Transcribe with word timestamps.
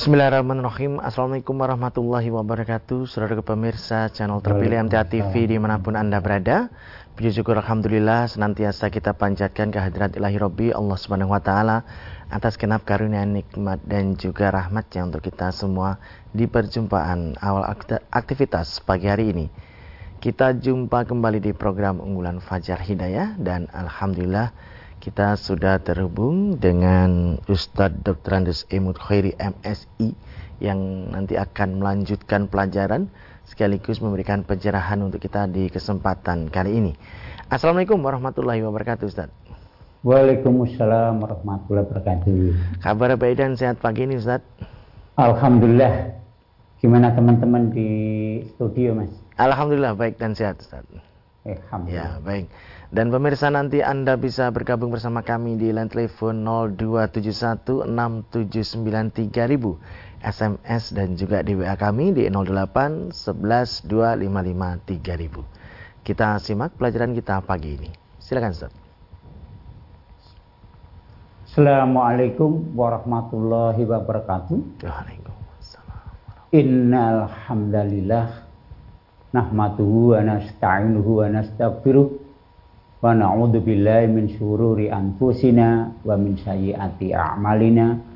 Bismillahirrahmanirrahim. 0.00 0.96
Assalamualaikum 0.96 1.60
warahmatullahi 1.60 2.32
wabarakatuh. 2.32 3.04
Saudara 3.04 3.36
pemirsa 3.44 4.08
channel 4.08 4.40
terpilih 4.40 4.88
MTA 4.88 5.04
TV 5.04 5.44
di 5.44 5.60
mana 5.60 5.76
pun 5.76 5.92
Anda 5.92 6.24
berada. 6.24 6.72
Puji 7.12 7.36
syukur 7.36 7.60
Alhamdulillah 7.60 8.24
senantiasa 8.24 8.88
kita 8.88 9.12
panjatkan 9.12 9.68
kehadirat 9.68 10.16
ilahi 10.16 10.40
Rabbi 10.40 10.66
Allah 10.72 10.96
Subhanahu 10.96 11.36
Wa 11.36 11.44
Taala 11.44 11.84
atas 12.32 12.56
kenap 12.56 12.88
karunia 12.88 13.28
nikmat 13.28 13.84
dan 13.84 14.16
juga 14.16 14.48
rahmatnya 14.48 15.04
untuk 15.04 15.20
kita 15.20 15.52
semua 15.52 16.00
di 16.32 16.48
perjumpaan 16.48 17.36
awal 17.36 17.68
aktivitas 18.08 18.80
pagi 18.80 19.04
hari 19.04 19.36
ini. 19.36 19.52
Kita 20.16 20.56
jumpa 20.56 21.04
kembali 21.04 21.44
di 21.44 21.52
program 21.52 22.00
unggulan 22.00 22.40
Fajar 22.40 22.80
Hidayah 22.80 23.36
dan 23.36 23.68
Alhamdulillah 23.68 24.48
kita 25.00 25.32
sudah 25.40 25.80
terhubung 25.80 26.60
dengan 26.60 27.40
Ustadz 27.48 28.04
Dr. 28.04 28.36
Andes 28.36 28.68
Emut 28.68 29.00
Khairi 29.00 29.32
MSI 29.40 30.12
yang 30.60 31.08
nanti 31.08 31.40
akan 31.40 31.80
melanjutkan 31.80 32.52
pelajaran 32.52 33.08
sekaligus 33.48 34.04
memberikan 34.04 34.44
pencerahan 34.44 35.00
untuk 35.00 35.24
kita 35.24 35.48
di 35.48 35.72
kesempatan 35.72 36.52
kali 36.52 36.76
ini. 36.76 36.92
Assalamualaikum 37.48 37.96
warahmatullahi 37.96 38.60
wabarakatuh 38.60 39.08
Ustaz. 39.08 39.32
Waalaikumsalam 40.04 41.16
warahmatullahi 41.16 41.84
wabarakatuh. 41.88 42.36
Kabar 42.84 43.16
baik 43.16 43.40
dan 43.40 43.56
sehat 43.56 43.80
pagi 43.80 44.04
ini 44.04 44.20
Ustaz? 44.20 44.44
Alhamdulillah. 45.16 46.12
Gimana 46.84 47.16
teman-teman 47.16 47.72
di 47.72 47.88
studio 48.52 49.00
Mas? 49.00 49.12
Alhamdulillah 49.40 49.96
baik 49.96 50.20
dan 50.20 50.36
sehat 50.36 50.60
Ustaz. 50.60 50.84
Alhamdulillah. 51.48 52.20
Ya, 52.20 52.20
baik. 52.20 52.52
Dan 52.90 53.14
pemirsa 53.14 53.54
nanti 53.54 53.86
Anda 53.86 54.18
bisa 54.18 54.50
bergabung 54.50 54.90
bersama 54.90 55.22
kami 55.22 55.54
di 55.54 55.70
line 55.70 55.86
telepon 55.86 56.42
02716793000 56.74 57.86
SMS 60.26 60.90
dan 60.90 61.14
juga 61.14 61.46
di 61.46 61.54
WA 61.54 61.78
kami 61.78 62.10
di 62.10 62.26
08 62.26 63.14
11 63.14 63.86
255 63.86 64.90
3000. 64.90 66.02
Kita 66.02 66.42
simak 66.42 66.74
pelajaran 66.74 67.14
kita 67.14 67.46
pagi 67.46 67.78
ini. 67.78 67.94
Silakan 68.18 68.58
Ustaz. 68.58 68.74
Assalamualaikum 71.46 72.74
warahmatullahi 72.74 73.86
wabarakatuh. 73.86 74.82
Waalaikumsalam. 74.82 76.58
Innal 76.58 77.30
hamdalillah 77.46 78.50
nahmaduhu 79.30 80.18
wa 80.18 80.26
nasta'inuhu 80.26 81.22
wa 81.22 81.30
nastaghfiruh 81.30 82.29
wa 83.00 83.16
na'udzu 83.16 83.64
billahi 83.64 84.12
min 84.12 84.28
syururi 84.36 84.92
anfusina 84.92 85.88
wa 86.04 86.14
min 86.20 86.36
sayyiati 86.36 87.16
a'malina 87.16 88.10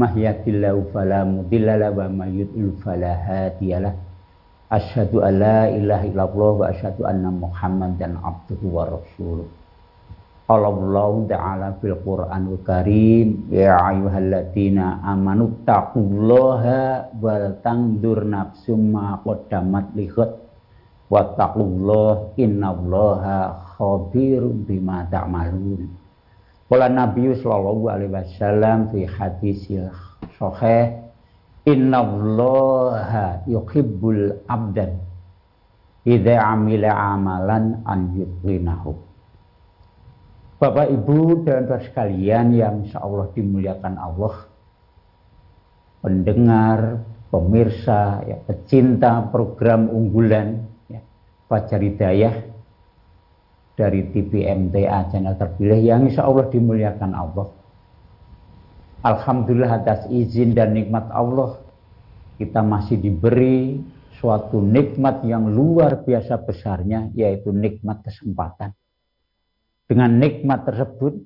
Mahyadillahu 0.00 0.96
fala 0.96 1.28
mudhillalah 1.28 1.92
wa 1.92 2.08
mayyudil 2.08 2.72
fala 2.80 3.20
hadiyalah. 3.20 3.92
Asyhadu 4.72 5.20
an 5.20 5.32
la 5.36 5.68
ilaha 5.68 6.08
illallah 6.08 6.52
wa 6.56 6.64
asyhadu 6.72 7.04
anna 7.04 7.28
Muhammadan 7.28 8.16
abduhu 8.16 8.80
wa 8.80 8.88
rasuluh. 8.88 9.44
Qala 10.48 10.72
Allah 10.72 11.12
Ta'ala 11.28 11.68
fil 11.84 12.00
Qur'anul 12.00 12.64
Karim 12.64 13.52
ya 13.52 13.76
ayyuhalladzina 13.76 15.04
amanu 15.04 15.52
taqullaha 15.68 17.12
wal 17.20 17.60
tangdur 17.60 18.24
nafsum 18.24 18.96
ma 18.96 19.20
qaddamat 19.20 19.92
lihat 20.00 20.32
wa 21.12 21.28
taqullaha 21.36 22.40
innallaha 22.40 23.68
khabirum 23.80 24.68
bima 24.68 25.08
ta'malun. 25.08 25.88
Qala 26.68 26.92
Nabi 26.92 27.32
sallallahu 27.32 27.88
alaihi 27.88 28.12
wasallam 28.12 28.92
fi 28.92 29.08
hadisil 29.08 29.88
sahih 30.36 31.00
innallaha 31.64 33.42
yuhibbul 33.48 34.44
abdan 34.44 35.00
idza 36.04 36.36
amila 36.36 36.92
amalan 36.92 37.80
an 37.88 38.12
yutlinahu. 38.12 38.92
Bapak 40.60 40.92
Ibu 40.92 41.48
dan 41.48 41.64
saudara 41.64 41.80
sekalian 41.80 42.52
yang 42.52 42.84
insya 42.84 43.00
Allah 43.00 43.32
dimuliakan 43.32 43.96
Allah, 43.96 44.44
pendengar, 46.04 47.00
pemirsa, 47.32 48.20
ya, 48.28 48.36
pecinta 48.44 49.24
program 49.32 49.88
unggulan 49.88 50.68
ya, 50.92 51.00
Fajar 51.48 51.80
Hidayah 51.80 52.49
dari 53.74 54.10
TV 54.12 54.46
MTA 54.46 55.10
channel 55.10 55.38
terpilih 55.38 55.80
yang 55.80 56.06
insya 56.06 56.26
Allah 56.26 56.46
dimuliakan 56.50 57.12
Allah. 57.14 57.48
Alhamdulillah 59.00 59.80
atas 59.80 60.04
izin 60.12 60.52
dan 60.52 60.76
nikmat 60.76 61.08
Allah 61.08 61.56
kita 62.36 62.60
masih 62.60 63.00
diberi 63.00 63.80
suatu 64.20 64.60
nikmat 64.60 65.24
yang 65.24 65.48
luar 65.48 66.04
biasa 66.04 66.40
besarnya 66.44 67.08
yaitu 67.16 67.52
nikmat 67.52 68.04
kesempatan. 68.04 68.76
Dengan 69.88 70.20
nikmat 70.20 70.68
tersebut 70.68 71.16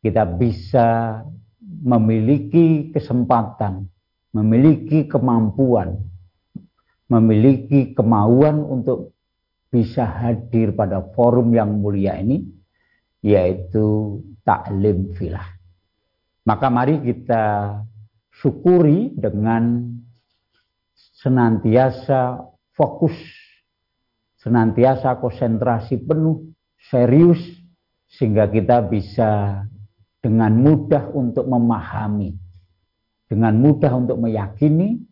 kita 0.00 0.24
bisa 0.38 1.20
memiliki 1.60 2.94
kesempatan, 2.94 3.90
memiliki 4.32 5.10
kemampuan, 5.10 5.98
memiliki 7.10 7.92
kemauan 7.92 8.62
untuk 8.62 9.12
bisa 9.70 10.02
hadir 10.02 10.74
pada 10.74 11.00
forum 11.14 11.54
yang 11.54 11.78
mulia 11.78 12.18
ini 12.18 12.42
yaitu 13.22 14.18
taklim 14.42 15.14
filah. 15.14 15.46
Maka 16.42 16.66
mari 16.66 16.98
kita 16.98 17.78
syukuri 18.34 19.14
dengan 19.14 19.94
senantiasa 21.22 22.42
fokus, 22.74 23.14
senantiasa 24.40 25.20
konsentrasi 25.20 26.00
penuh, 26.02 26.50
serius 26.90 27.38
sehingga 28.10 28.50
kita 28.50 28.82
bisa 28.88 29.62
dengan 30.18 30.52
mudah 30.58 31.12
untuk 31.14 31.46
memahami, 31.46 32.34
dengan 33.28 33.54
mudah 33.60 33.92
untuk 33.94 34.18
meyakini 34.18 35.09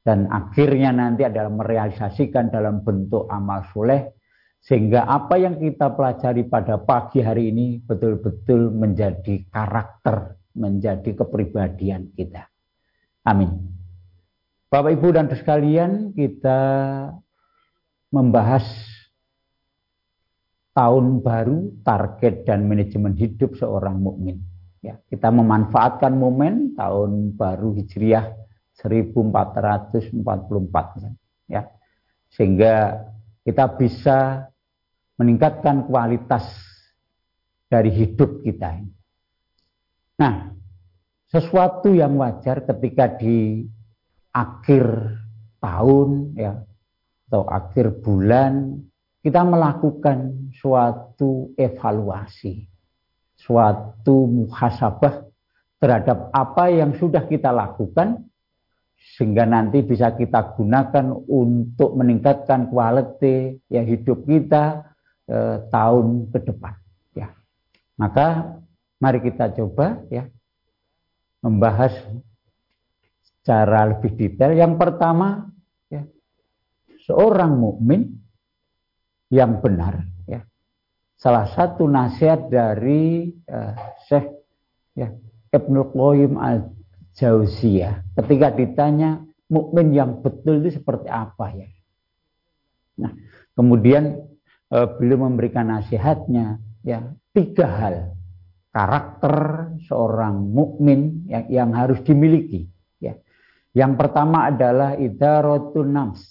dan 0.00 0.28
akhirnya 0.32 0.90
nanti 0.96 1.28
adalah 1.28 1.52
merealisasikan 1.52 2.48
dalam 2.48 2.80
bentuk 2.80 3.28
amal 3.28 3.68
soleh 3.68 4.16
sehingga 4.60 5.08
apa 5.08 5.40
yang 5.40 5.56
kita 5.56 5.92
pelajari 5.96 6.44
pada 6.44 6.76
pagi 6.80 7.24
hari 7.24 7.48
ini 7.48 7.80
betul-betul 7.80 8.68
menjadi 8.68 9.48
karakter, 9.48 10.36
menjadi 10.52 11.16
kepribadian 11.16 12.12
kita. 12.12 12.44
Amin. 13.24 13.72
Bapak 14.70 14.92
Ibu 15.00 15.08
dan 15.16 15.26
sekalian, 15.32 16.12
kita 16.12 16.60
membahas 18.12 18.62
tahun 20.76 21.24
baru, 21.24 21.82
target 21.82 22.46
dan 22.46 22.68
manajemen 22.68 23.16
hidup 23.16 23.56
seorang 23.58 23.98
mukmin. 23.98 24.44
Ya, 24.80 24.96
kita 25.12 25.28
memanfaatkan 25.28 26.16
momen 26.16 26.78
tahun 26.78 27.36
baru 27.36 27.76
Hijriah 27.76 28.32
1444 28.80 31.52
ya. 31.52 31.68
Sehingga 32.32 33.04
kita 33.44 33.76
bisa 33.76 34.48
meningkatkan 35.20 35.84
kualitas 35.84 36.48
dari 37.68 37.92
hidup 37.92 38.40
kita. 38.40 38.80
Nah, 40.20 40.52
sesuatu 41.28 41.92
yang 41.92 42.16
wajar 42.16 42.64
ketika 42.64 43.20
di 43.20 43.68
akhir 44.32 44.84
tahun 45.60 46.34
ya 46.34 46.64
atau 47.30 47.46
akhir 47.46 48.02
bulan 48.02 48.82
kita 49.20 49.44
melakukan 49.44 50.50
suatu 50.56 51.52
evaluasi, 51.54 52.64
suatu 53.36 54.24
muhasabah 54.24 55.28
terhadap 55.76 56.32
apa 56.32 56.72
yang 56.72 56.96
sudah 56.96 57.28
kita 57.28 57.52
lakukan 57.52 58.24
sehingga 59.00 59.48
nanti 59.48 59.80
bisa 59.80 60.12
kita 60.12 60.52
gunakan 60.60 61.24
untuk 61.24 61.96
meningkatkan 61.96 62.68
kualitas 62.68 63.56
ya 63.72 63.80
hidup 63.80 64.28
kita 64.28 64.92
eh, 65.24 65.56
tahun 65.72 66.28
ke 66.28 66.38
depan 66.44 66.74
ya. 67.16 67.32
Maka 67.96 68.60
mari 69.00 69.24
kita 69.24 69.56
coba 69.56 70.04
ya 70.12 70.28
membahas 71.40 71.96
secara 73.24 73.88
lebih 73.96 74.12
detail. 74.20 74.52
Yang 74.52 74.76
pertama 74.76 75.48
ya 75.88 76.04
seorang 77.08 77.56
mukmin 77.56 78.20
yang 79.32 79.64
benar 79.64 80.04
ya. 80.28 80.44
Salah 81.16 81.48
satu 81.56 81.88
nasihat 81.88 82.52
dari 82.52 83.32
eh, 83.32 83.74
Syekh 84.12 84.28
ya 84.92 85.08
Ibnu 85.56 85.88
Qayyim 85.96 86.36
al 86.36 86.79
Jauziyah 87.18 88.14
ketika 88.18 88.54
ditanya 88.54 89.24
mukmin 89.50 89.90
yang 89.90 90.22
betul 90.22 90.62
itu 90.62 90.78
seperti 90.78 91.10
apa 91.10 91.46
ya. 91.52 91.68
Nah, 93.02 93.12
kemudian 93.58 94.30
e, 94.70 94.78
beliau 94.96 95.26
memberikan 95.26 95.74
nasihatnya 95.74 96.62
ya 96.86 97.10
tiga 97.34 97.66
hal 97.66 97.96
karakter 98.70 99.34
seorang 99.90 100.54
mukmin 100.54 101.26
yang, 101.26 101.46
yang 101.50 101.70
harus 101.74 101.98
dimiliki 102.06 102.70
ya. 103.02 103.18
Yang 103.74 103.92
pertama 103.98 104.50
adalah 104.50 104.94
idaratun 104.98 105.90
nafs. 105.90 106.22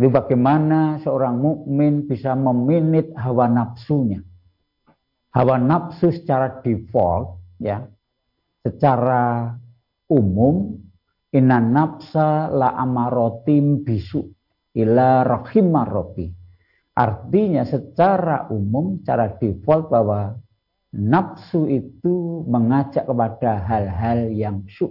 Jadi 0.00 0.08
bagaimana 0.16 0.96
seorang 1.04 1.36
mukmin 1.36 2.08
bisa 2.08 2.32
meminit 2.32 3.12
hawa 3.18 3.52
nafsunya. 3.52 4.24
Hawa 5.30 5.60
nafsu 5.60 6.10
secara 6.10 6.64
default 6.64 7.38
ya, 7.60 7.86
secara 8.60 9.54
umum 10.10 10.76
inna 11.32 11.62
nafsa 11.62 12.50
la 12.50 12.74
amarotim 12.76 13.86
bisu 13.86 14.26
ila 14.76 15.24
rahimar 15.24 15.88
rabbi. 15.88 16.26
Artinya 16.90 17.64
secara 17.64 18.50
umum, 18.52 19.00
secara 19.00 19.32
default 19.40 19.88
bahwa 19.88 20.36
nafsu 20.92 21.70
itu 21.70 22.44
mengajak 22.44 23.06
kepada 23.06 23.62
hal-hal 23.62 24.28
yang 24.34 24.66
su 24.68 24.90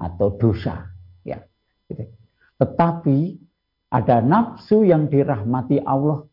atau 0.00 0.34
dosa. 0.34 0.90
Ya, 1.22 1.44
gitu. 1.86 2.10
Tetapi 2.58 3.18
ada 3.92 4.18
nafsu 4.24 4.82
yang 4.82 5.06
dirahmati 5.06 5.78
Allah 5.84 6.26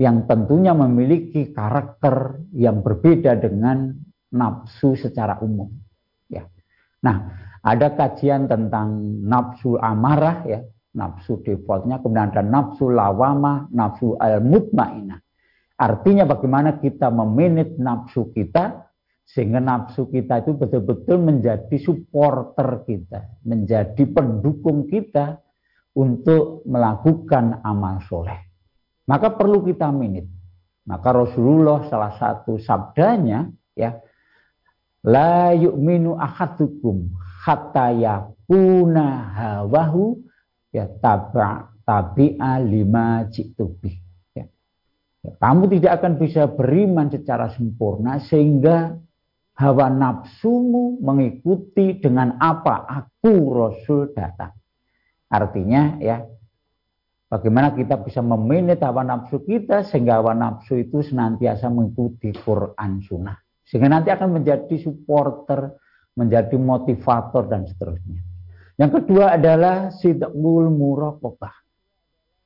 yang 0.00 0.24
tentunya 0.24 0.72
memiliki 0.72 1.52
karakter 1.52 2.40
yang 2.56 2.80
berbeda 2.80 3.36
dengan 3.38 3.92
nafsu 4.32 4.96
secara 4.96 5.38
umum. 5.44 5.68
Ya. 6.26 6.48
Nah, 7.04 7.36
ada 7.62 7.94
kajian 7.94 8.50
tentang 8.50 9.22
nafsu 9.22 9.78
amarah 9.78 10.42
ya, 10.48 10.60
nafsu 10.96 11.38
defaultnya, 11.44 12.02
kemudian 12.02 12.32
ada 12.34 12.42
nafsu 12.42 12.90
lawama, 12.90 13.70
nafsu 13.70 14.18
al-mutmainah. 14.18 15.20
Artinya 15.78 16.26
bagaimana 16.26 16.78
kita 16.82 17.10
memanage 17.10 17.78
nafsu 17.78 18.30
kita 18.34 18.90
sehingga 19.22 19.62
nafsu 19.62 20.10
kita 20.10 20.42
itu 20.44 20.58
betul-betul 20.58 21.16
menjadi 21.22 21.76
supporter 21.78 22.84
kita, 22.84 23.40
menjadi 23.46 24.02
pendukung 24.10 24.90
kita 24.90 25.40
untuk 25.96 26.64
melakukan 26.68 27.62
amal 27.64 28.02
soleh. 28.06 28.52
Maka 29.08 29.34
perlu 29.34 29.64
kita 29.66 29.90
minit. 29.90 30.28
Maka 30.82 31.14
Rasulullah 31.14 31.86
salah 31.86 32.14
satu 32.18 32.58
sabdanya 32.58 33.46
ya 33.78 34.02
la 35.06 35.54
yu'minu 35.54 36.14
ahadukum 36.18 37.10
hatta 37.42 37.90
yakuna 37.94 39.34
hawahu 39.34 40.22
ya 40.70 40.86
taba 41.02 41.74
tabi'a 41.82 42.62
lima 42.62 43.26
jitubi. 43.28 43.98
Ya. 44.34 44.46
ya. 45.26 45.30
Kamu 45.36 45.66
tidak 45.70 46.02
akan 46.02 46.12
bisa 46.18 46.46
beriman 46.46 47.10
secara 47.10 47.50
sempurna 47.50 48.22
sehingga 48.22 48.94
hawa 49.58 49.86
nafsumu 49.90 51.02
mengikuti 51.02 51.98
dengan 51.98 52.38
apa 52.38 52.86
aku 52.86 53.34
Rasul 53.50 54.14
datang. 54.14 54.54
Artinya 55.32 55.98
ya 55.98 56.22
Bagaimana 57.32 57.72
kita 57.72 57.96
bisa 57.96 58.20
memanage 58.20 58.84
hawa 58.84 59.08
nafsu 59.08 59.40
kita 59.40 59.88
sehingga 59.88 60.20
hawa 60.20 60.36
nafsu 60.36 60.76
itu 60.84 61.00
senantiasa 61.00 61.72
mengikuti 61.72 62.28
Quran 62.36 63.00
Sunnah. 63.00 63.40
Sehingga 63.72 63.88
nanti 63.88 64.12
akan 64.12 64.36
menjadi 64.36 64.76
supporter, 64.84 65.80
menjadi 66.12 66.60
motivator 66.60 67.48
dan 67.48 67.64
seterusnya. 67.64 68.20
Yang 68.76 69.00
kedua 69.00 69.40
adalah 69.40 69.88
sidqul 69.88 70.68
muraqabah. 70.68 71.54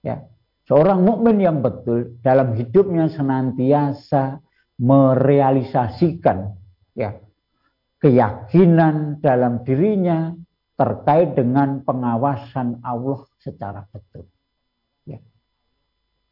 Ya. 0.06 0.22
Seorang 0.70 1.02
mukmin 1.02 1.42
yang 1.42 1.62
betul 1.62 2.18
dalam 2.22 2.54
hidupnya 2.54 3.10
senantiasa 3.10 4.38
merealisasikan 4.78 6.58
ya 6.94 7.14
keyakinan 8.02 9.22
dalam 9.22 9.62
dirinya 9.62 10.34
terkait 10.74 11.38
dengan 11.38 11.86
pengawasan 11.86 12.82
Allah 12.82 13.22
secara 13.38 13.86
betul 13.94 14.26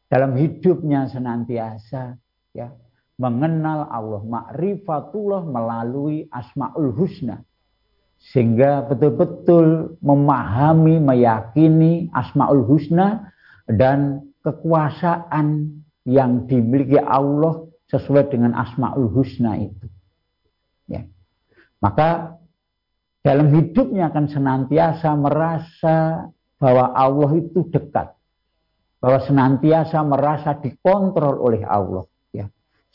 dalam 0.05 0.37
hidupnya 0.37 1.09
senantiasa 1.09 2.15
ya 2.53 2.71
mengenal 3.15 3.87
Allah 3.87 4.21
makrifatullah 4.23 5.47
melalui 5.47 6.27
asmaul 6.31 6.91
husna. 6.95 7.43
Sehingga 8.31 8.87
betul-betul 8.89 9.99
memahami 10.01 10.99
meyakini 10.99 12.09
asmaul 12.11 12.65
husna 12.65 13.31
dan 13.69 14.31
kekuasaan 14.43 15.79
yang 16.05 16.47
dimiliki 16.49 16.99
Allah 16.99 17.65
sesuai 17.91 18.33
dengan 18.33 18.55
asmaul 18.55 19.11
husna 19.13 19.61
itu. 19.61 19.87
Ya. 20.89 21.05
Maka 21.79 22.39
dalam 23.21 23.53
hidupnya 23.53 24.09
akan 24.13 24.25
senantiasa 24.29 25.09
merasa 25.17 26.29
bahwa 26.57 26.93
Allah 26.93 27.29
itu 27.39 27.67
dekat. 27.69 28.13
Bahwa 29.01 29.21
senantiasa 29.21 30.01
merasa 30.01 30.57
dikontrol 30.57 31.37
oleh 31.37 31.61
Allah 31.61 32.09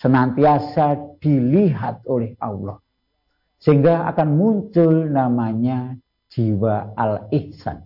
senantiasa 0.00 1.20
dilihat 1.20 2.08
oleh 2.08 2.32
Allah. 2.40 2.80
Sehingga 3.60 4.08
akan 4.08 4.28
muncul 4.32 5.12
namanya 5.12 5.92
jiwa 6.32 6.96
al-ihsan. 6.96 7.84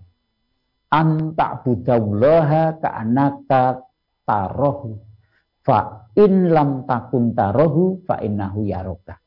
Anta 0.94 1.58
budallaha 1.66 2.78
ka'anaka 2.78 3.82
tarohu 4.22 4.94
fa 5.66 6.06
in 6.14 6.54
lam 6.54 6.86
takun 6.86 7.34
tarohu 7.34 8.06
fa 8.06 8.22
innahu 8.22 8.62
yaroka 8.62 9.18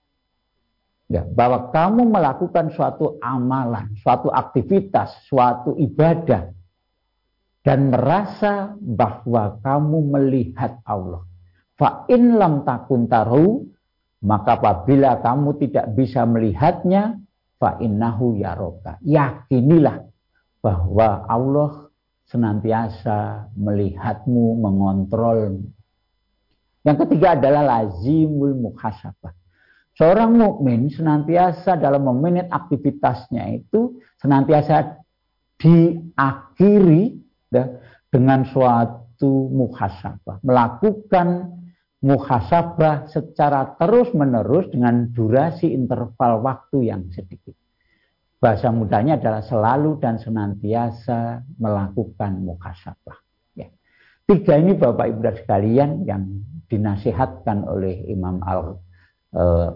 ya 1.07 1.24
bahwa 1.24 1.72
kamu 1.72 2.07
melakukan 2.07 2.72
suatu 2.72 3.16
amalan 3.24 3.95
suatu 4.04 4.28
aktivitas 4.28 5.28
suatu 5.28 5.75
ibadah 5.80 6.51
dan 7.63 7.92
merasa 7.92 8.80
bahwa 8.80 9.60
kamu 9.60 9.98
melihat 10.07 10.80
Allah. 10.88 11.26
Fa 11.77 12.09
in 12.09 12.41
lam 12.41 12.65
takun 12.65 13.06
taru, 13.06 13.62
maka 14.25 14.57
apabila 14.57 15.21
kamu 15.21 15.62
tidak 15.62 15.94
bisa 15.94 16.25
melihatnya, 16.25 17.21
fa 17.62 17.77
innahu 17.77 18.33
yaroka. 18.41 18.97
Yakinilah 19.06 20.01
bahwa 20.57 21.29
Allah 21.29 21.93
senantiasa 22.27 23.50
melihatmu, 23.53 24.57
mengontrolmu. 24.57 25.69
Yang 26.81 26.98
ketiga 27.05 27.38
adalah 27.38 27.63
lazimul 27.63 28.57
muhasabah. 28.57 29.31
Seorang 29.98 30.38
mukmin 30.38 30.93
senantiasa 30.93 31.77
dalam 31.77 32.05
memanage 32.05 32.53
aktivitasnya 32.53 33.50
itu 33.57 33.98
senantiasa 34.22 35.01
diakhiri 35.57 37.17
ya, 37.50 37.65
dengan 38.13 38.46
suatu 38.46 39.50
muhasabah, 39.50 40.38
melakukan 40.46 41.57
muhasabah 42.01 43.10
secara 43.10 43.74
terus-menerus 43.82 44.70
dengan 44.70 45.10
durasi 45.10 45.74
interval 45.74 46.46
waktu 46.46 46.94
yang 46.94 47.10
sedikit. 47.10 47.58
Bahasa 48.38 48.70
mudahnya 48.70 49.18
adalah 49.18 49.42
selalu 49.42 49.98
dan 49.98 50.22
senantiasa 50.22 51.42
melakukan 51.58 52.38
muhasabah. 52.46 53.18
Ya. 53.58 53.74
Tiga 54.30 54.62
ini 54.62 54.77
Bapak 54.77 55.10
Ibu 55.10 55.20
dan 55.25 55.36
sekalian 55.42 55.89
yang 56.06 56.24
dinasihatkan 56.70 57.66
oleh 57.66 58.06
Imam 58.06 58.38
Al 58.46 58.77
uh, 59.34 59.70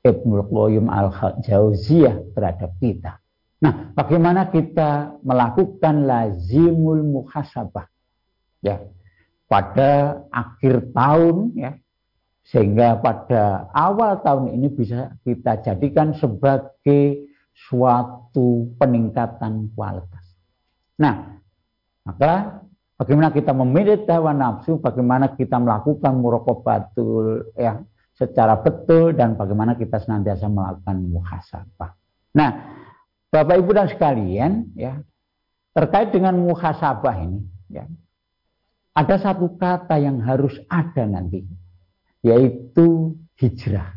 Ibnul 0.00 0.48
Qayyim 0.48 0.88
Al 0.88 1.12
Jauziyah 1.44 2.32
terhadap 2.32 2.72
kita. 2.80 3.20
Nah, 3.62 3.94
bagaimana 3.94 4.50
kita 4.50 5.20
melakukan 5.22 6.08
lazimul 6.08 7.04
muhasabah? 7.06 7.86
Ya, 8.64 8.82
pada 9.52 10.24
akhir 10.32 10.96
tahun 10.96 11.52
ya, 11.52 11.76
sehingga 12.48 12.96
pada 13.04 13.68
awal 13.76 14.24
tahun 14.24 14.56
ini 14.56 14.72
bisa 14.72 15.12
kita 15.28 15.60
jadikan 15.60 16.16
sebagai 16.16 17.28
suatu 17.52 18.72
peningkatan 18.80 19.68
kualitas. 19.76 20.24
Nah, 20.96 21.36
maka 22.08 22.64
bagaimana 22.96 23.28
kita 23.28 23.52
memilih 23.52 24.08
hawa 24.08 24.32
nafsu, 24.32 24.80
bagaimana 24.80 25.36
kita 25.36 25.60
melakukan 25.60 26.16
murokobatul 26.16 27.52
ya 27.52 27.84
secara 28.16 28.56
betul 28.56 29.12
dan 29.12 29.36
bagaimana 29.36 29.76
kita 29.76 30.00
senantiasa 30.00 30.48
melakukan 30.48 30.96
muhasabah. 31.12 31.92
Nah, 32.32 32.50
Bapak 33.28 33.60
Ibu 33.60 33.70
dan 33.76 33.88
sekalian, 33.92 34.72
ya, 34.76 34.96
terkait 35.76 36.08
dengan 36.08 36.40
muhasabah 36.40 37.16
ini, 37.20 37.44
ya, 37.68 37.84
ada 38.92 39.16
satu 39.16 39.56
kata 39.56 39.96
yang 39.96 40.20
harus 40.20 40.52
ada 40.68 41.08
nanti, 41.08 41.40
yaitu 42.20 43.16
hijrah, 43.40 43.96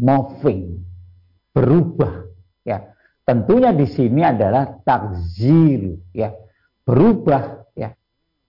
moving, 0.00 0.80
berubah, 1.52 2.24
ya. 2.64 2.96
Tentunya 3.24 3.72
di 3.72 3.88
sini 3.88 4.20
adalah 4.24 4.80
takzir, 4.84 6.00
ya, 6.12 6.32
berubah, 6.84 7.72
ya, 7.76 7.92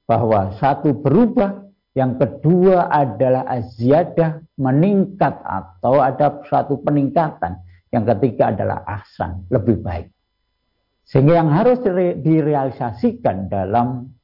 bahwa 0.08 0.56
satu 0.56 0.96
berubah, 1.04 1.68
yang 1.96 2.20
kedua 2.20 2.92
adalah 2.92 3.48
aziyadah 3.48 4.44
meningkat 4.60 5.36
atau 5.44 6.04
ada 6.04 6.44
suatu 6.44 6.84
peningkatan. 6.84 7.64
Yang 7.88 8.16
ketiga 8.16 8.52
adalah 8.52 8.84
ahsan, 8.84 9.48
lebih 9.48 9.80
baik. 9.80 10.12
Sehingga 11.08 11.40
yang 11.40 11.56
harus 11.56 11.80
direalisasikan 12.20 13.48
dalam 13.48 14.15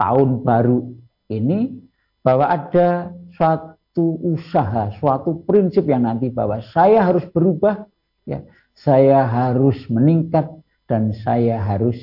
tahun 0.00 0.40
baru 0.40 0.96
ini 1.28 1.76
bahwa 2.24 2.48
ada 2.48 3.12
suatu 3.36 4.16
usaha, 4.24 4.96
suatu 4.96 5.44
prinsip 5.44 5.84
yang 5.84 6.08
nanti 6.08 6.32
bahwa 6.32 6.64
saya 6.72 7.04
harus 7.04 7.28
berubah, 7.28 7.84
ya, 8.24 8.40
saya 8.72 9.28
harus 9.28 9.76
meningkat 9.92 10.48
dan 10.88 11.12
saya 11.20 11.60
harus 11.60 12.00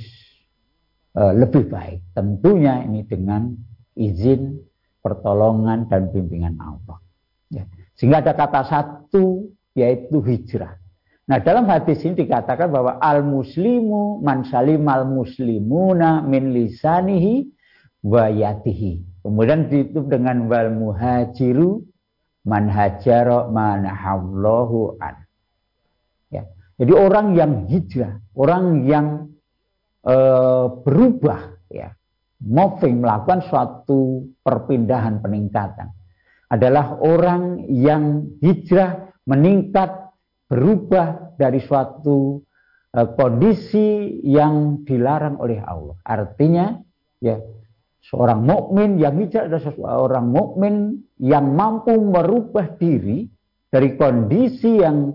uh, 1.17 1.33
lebih 1.33 1.73
baik. 1.73 2.05
Tentunya 2.13 2.85
ini 2.85 3.01
dengan 3.01 3.57
izin, 3.97 4.61
pertolongan 5.01 5.89
dan 5.89 6.13
bimbingan 6.13 6.61
Allah. 6.61 7.01
Ya. 7.49 7.65
Sehingga 7.97 8.21
ada 8.21 8.37
kata 8.37 8.61
satu 8.69 9.49
yaitu 9.73 10.21
hijrah. 10.21 10.77
Nah 11.27 11.43
dalam 11.43 11.67
hadis 11.67 11.99
ini 12.07 12.23
dikatakan 12.23 12.71
bahwa 12.71 13.03
al 13.03 13.19
muslimu 13.19 14.23
man 14.23 14.47
al 14.47 15.03
muslimuna 15.03 16.23
min 16.23 16.55
lisanihi 16.55 17.56
wa 18.07 18.31
yatihi. 18.31 19.03
Kemudian 19.27 19.67
ditutup 19.67 20.07
dengan 20.07 20.47
wal 20.47 20.71
muhajiru 20.71 21.83
man 22.47 22.71
manahallahu 23.51 24.95
an. 25.03 25.27
Ya. 26.31 26.47
Jadi 26.79 26.93
orang 26.95 27.35
yang 27.35 27.67
hijrah, 27.67 28.23
orang 28.31 28.87
yang 28.87 29.35
e, 30.07 30.15
berubah 30.87 31.59
ya, 31.67 31.91
moving 32.39 33.03
melakukan 33.03 33.43
suatu 33.51 34.31
perpindahan 34.47 35.19
peningkatan 35.19 35.91
adalah 36.47 36.95
orang 37.03 37.67
yang 37.67 38.31
hijrah 38.39 39.11
meningkat 39.27 40.15
berubah 40.47 41.35
dari 41.35 41.59
suatu 41.59 42.39
uh, 42.95 43.07
kondisi 43.19 44.23
yang 44.23 44.87
dilarang 44.87 45.35
oleh 45.43 45.59
Allah. 45.59 45.99
Artinya 46.07 46.79
ya 47.19 47.35
seorang 48.07 48.43
mukmin 48.47 48.95
yang 48.95 49.19
hijrah 49.19 49.51
adalah 49.51 49.63
seorang 49.67 50.25
mukmin 50.31 51.03
yang 51.19 51.51
mampu 51.51 51.91
merubah 51.91 52.79
diri 52.79 53.27
dari 53.67 53.99
kondisi 53.99 54.79
yang 54.79 55.11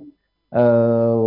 uh, 0.52 1.26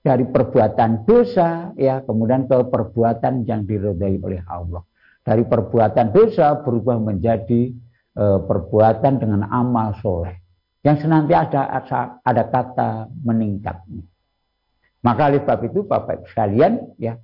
dari 0.00 0.24
perbuatan 0.24 1.04
dosa 1.04 1.76
ya 1.76 2.00
kemudian 2.06 2.48
ke 2.48 2.56
perbuatan 2.72 3.44
yang 3.44 3.68
diridhai 3.68 4.16
oleh 4.22 4.42
Allah. 4.48 4.82
Dari 5.26 5.42
perbuatan 5.42 6.14
dosa 6.14 6.62
berubah 6.62 7.02
menjadi 7.02 7.74
uh, 8.14 8.40
perbuatan 8.46 9.18
dengan 9.18 9.50
amal 9.50 9.98
soleh 9.98 10.46
yang 10.86 11.02
senantiasa 11.02 11.66
ada, 11.66 12.22
ada 12.22 12.44
kata 12.46 12.90
meningkat. 13.26 13.82
Maka 15.02 15.34
oleh 15.34 15.42
sebab 15.42 15.60
itu 15.66 15.82
Bapak 15.82 16.22
Ibu 16.22 16.26
sekalian 16.30 16.72
ya 17.02 17.18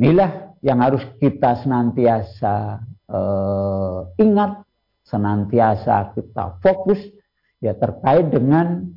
inilah 0.00 0.53
yang 0.64 0.80
harus 0.80 1.04
kita 1.20 1.60
senantiasa 1.60 2.80
uh, 3.12 4.08
ingat, 4.16 4.64
senantiasa 5.04 6.16
kita 6.16 6.56
fokus 6.64 6.96
ya 7.60 7.76
terkait 7.76 8.32
dengan 8.32 8.88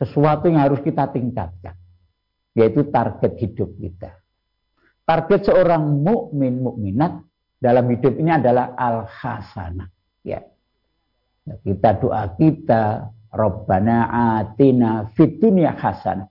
sesuatu 0.00 0.48
yang 0.48 0.64
harus 0.64 0.80
kita 0.80 1.12
tingkatkan 1.12 1.76
yaitu 2.56 2.88
target 2.88 3.36
hidup 3.36 3.68
kita. 3.76 4.16
Target 5.04 5.52
seorang 5.52 5.84
mukmin 6.00 6.64
mukminat 6.64 7.20
dalam 7.60 7.84
hidup 7.92 8.16
ini 8.16 8.32
adalah 8.32 8.72
al 8.72 9.04
hasanah 9.04 9.92
ya. 10.24 10.40
Kita 11.42 11.98
doa 12.00 12.24
kita 12.38 13.12
Rabbana 13.28 14.08
atina 14.40 15.12
fid 15.12 15.42
dunya 15.42 15.76
hasanah 15.76 16.28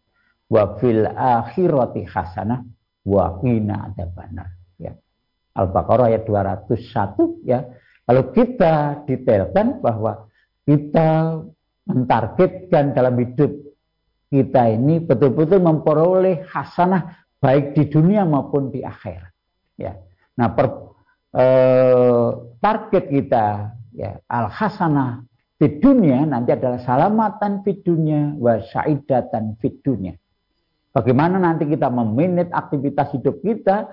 wa 0.49 0.63
fil 0.81 1.05
akhirati 1.05 2.01
hasanah 2.07 2.65
wa 3.05 3.25
qina 3.43 3.91
adzabannar 3.91 4.49
ya. 4.49 4.60
Al-Baqarah 5.51 6.11
ayat 6.11 6.23
201 6.27 7.43
ya. 7.43 7.67
Kalau 8.07 8.23
kita 8.31 9.03
detailkan 9.07 9.83
bahwa 9.83 10.27
kita 10.63 11.41
mentargetkan 11.87 12.95
dalam 12.95 13.15
hidup 13.19 13.51
kita 14.31 14.71
ini 14.71 15.03
betul-betul 15.03 15.59
memperoleh 15.59 16.47
hasanah 16.47 17.27
baik 17.43 17.75
di 17.75 17.83
dunia 17.91 18.23
maupun 18.23 18.71
di 18.71 18.79
akhirat. 18.79 19.33
Ya. 19.75 19.99
Nah, 20.39 20.55
per, 20.55 20.67
eh, 21.35 22.29
target 22.63 23.05
kita 23.11 23.45
ya 23.91 24.15
al 24.31 24.47
hasanah 24.47 25.27
di 25.59 25.67
dunia 25.77 26.23
nanti 26.25 26.55
adalah 26.55 26.79
salamatan 26.79 27.61
di 27.61 27.75
dunia 27.83 28.33
wa 28.39 28.55
syaidatan 28.61 29.59
di 29.59 29.69
dunia. 29.83 30.15
Bagaimana 30.91 31.39
nanti 31.39 31.67
kita 31.67 31.87
meminit 31.91 32.51
aktivitas 32.51 33.15
hidup 33.15 33.39
kita 33.43 33.87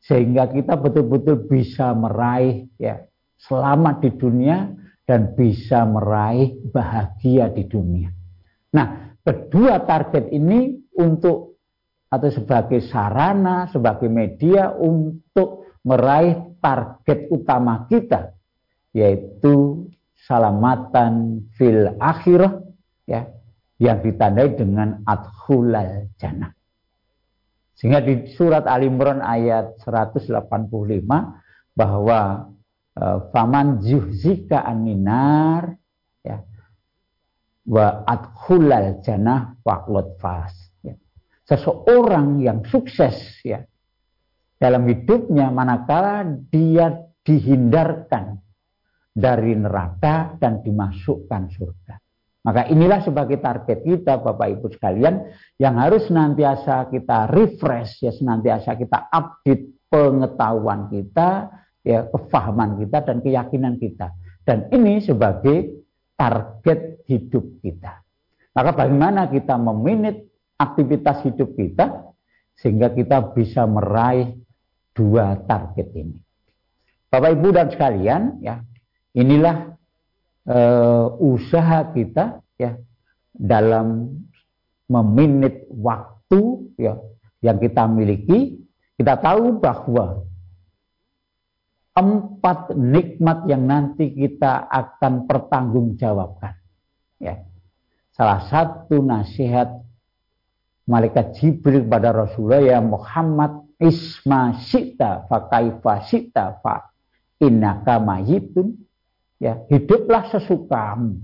sehingga 0.00 0.48
kita 0.48 0.80
betul-betul 0.80 1.44
bisa 1.48 1.92
meraih 1.92 2.68
ya 2.80 3.04
selamat 3.40 4.04
di 4.04 4.10
dunia 4.16 4.56
dan 5.04 5.34
bisa 5.36 5.84
meraih 5.84 6.56
bahagia 6.70 7.52
di 7.52 7.64
dunia. 7.66 8.08
Nah, 8.72 9.18
kedua 9.20 9.82
target 9.84 10.30
ini 10.30 10.78
untuk 10.96 11.58
atau 12.10 12.30
sebagai 12.30 12.82
sarana, 12.90 13.70
sebagai 13.70 14.10
media 14.10 14.74
untuk 14.74 15.78
meraih 15.86 16.58
target 16.60 17.30
utama 17.30 17.86
kita 17.88 18.34
yaitu 18.90 19.86
salamatan 20.26 21.46
fil 21.54 21.94
akhirah 21.96 22.60
ya 23.06 23.30
yang 23.80 24.02
ditandai 24.04 24.58
dengan 24.58 25.00
adkhulal 25.08 26.10
jannah. 26.20 26.52
Sehingga 27.80 28.04
di 28.04 28.28
surat 28.36 28.68
Al 28.68 28.84
Imran 28.84 29.24
ayat 29.24 29.80
185 29.80 30.36
bahwa 31.72 32.52
e, 32.92 33.04
faman 33.32 33.80
zuhzika 33.80 34.68
aminar 34.68 35.80
ya 36.20 36.44
wa 37.64 38.04
adkhulal 38.04 39.00
jannah 39.00 39.56
faqad 39.64 40.20
fas 40.20 40.52
ya. 40.84 40.92
Seseorang 41.48 42.44
yang 42.44 42.68
sukses 42.68 43.16
ya 43.40 43.64
dalam 44.60 44.84
hidupnya 44.84 45.48
manakala 45.48 46.28
dia 46.52 47.08
dihindarkan 47.24 48.44
dari 49.16 49.56
neraka 49.56 50.36
dan 50.36 50.60
dimasukkan 50.60 51.42
surga. 51.48 51.99
Maka 52.40 52.72
inilah 52.72 53.04
sebagai 53.04 53.36
target 53.36 53.84
kita 53.84 54.16
Bapak 54.16 54.48
Ibu 54.56 54.72
sekalian 54.72 55.28
yang 55.60 55.76
harus 55.76 56.08
senantiasa 56.08 56.88
kita 56.88 57.28
refresh 57.28 58.00
ya 58.00 58.12
senantiasa 58.16 58.80
kita 58.80 59.12
update 59.12 59.84
pengetahuan 59.92 60.88
kita 60.88 61.52
ya 61.84 62.08
kefahaman 62.08 62.80
kita 62.80 63.04
dan 63.04 63.20
keyakinan 63.20 63.76
kita. 63.76 64.16
Dan 64.40 64.72
ini 64.72 65.04
sebagai 65.04 65.84
target 66.16 67.04
hidup 67.04 67.60
kita. 67.60 68.00
Maka 68.56 68.70
bagaimana 68.72 69.28
kita 69.28 69.60
meminit 69.60 70.24
aktivitas 70.56 71.20
hidup 71.28 71.52
kita 71.52 72.08
sehingga 72.56 72.92
kita 72.92 73.36
bisa 73.36 73.68
meraih 73.68 74.32
dua 74.96 75.36
target 75.44 75.92
ini. 75.92 76.16
Bapak 77.12 77.36
Ibu 77.36 77.48
dan 77.52 77.68
sekalian 77.68 78.40
ya 78.40 78.64
Inilah 79.10 79.74
uh, 80.48 81.16
usaha 81.20 81.90
kita 81.92 82.40
ya 82.56 82.76
dalam 83.34 84.20
meminit 84.86 85.68
waktu 85.72 86.40
ya 86.80 86.96
yang 87.44 87.58
kita 87.60 87.88
miliki. 87.88 88.60
Kita 89.00 89.16
tahu 89.16 89.64
bahwa 89.64 90.28
empat 91.96 92.76
nikmat 92.76 93.48
yang 93.48 93.64
nanti 93.64 94.12
kita 94.12 94.68
akan 94.68 95.24
pertanggungjawabkan. 95.24 96.60
Ya. 97.16 97.48
Salah 98.12 98.44
satu 98.52 99.00
nasihat 99.00 99.80
malaikat 100.84 101.40
Jibril 101.40 101.88
pada 101.88 102.12
Rasulullah 102.12 102.60
ya 102.60 102.78
Muhammad 102.84 103.70
isma 103.80 104.60
sita 104.60 105.24
fa 105.30 105.48
kaifa 105.48 106.04
sita 106.04 106.60
fa 106.60 106.92
innaka 107.40 107.96
mayitun 107.96 108.76
Ya, 109.40 109.64
hiduplah 109.72 110.28
sesukamu. 110.28 111.16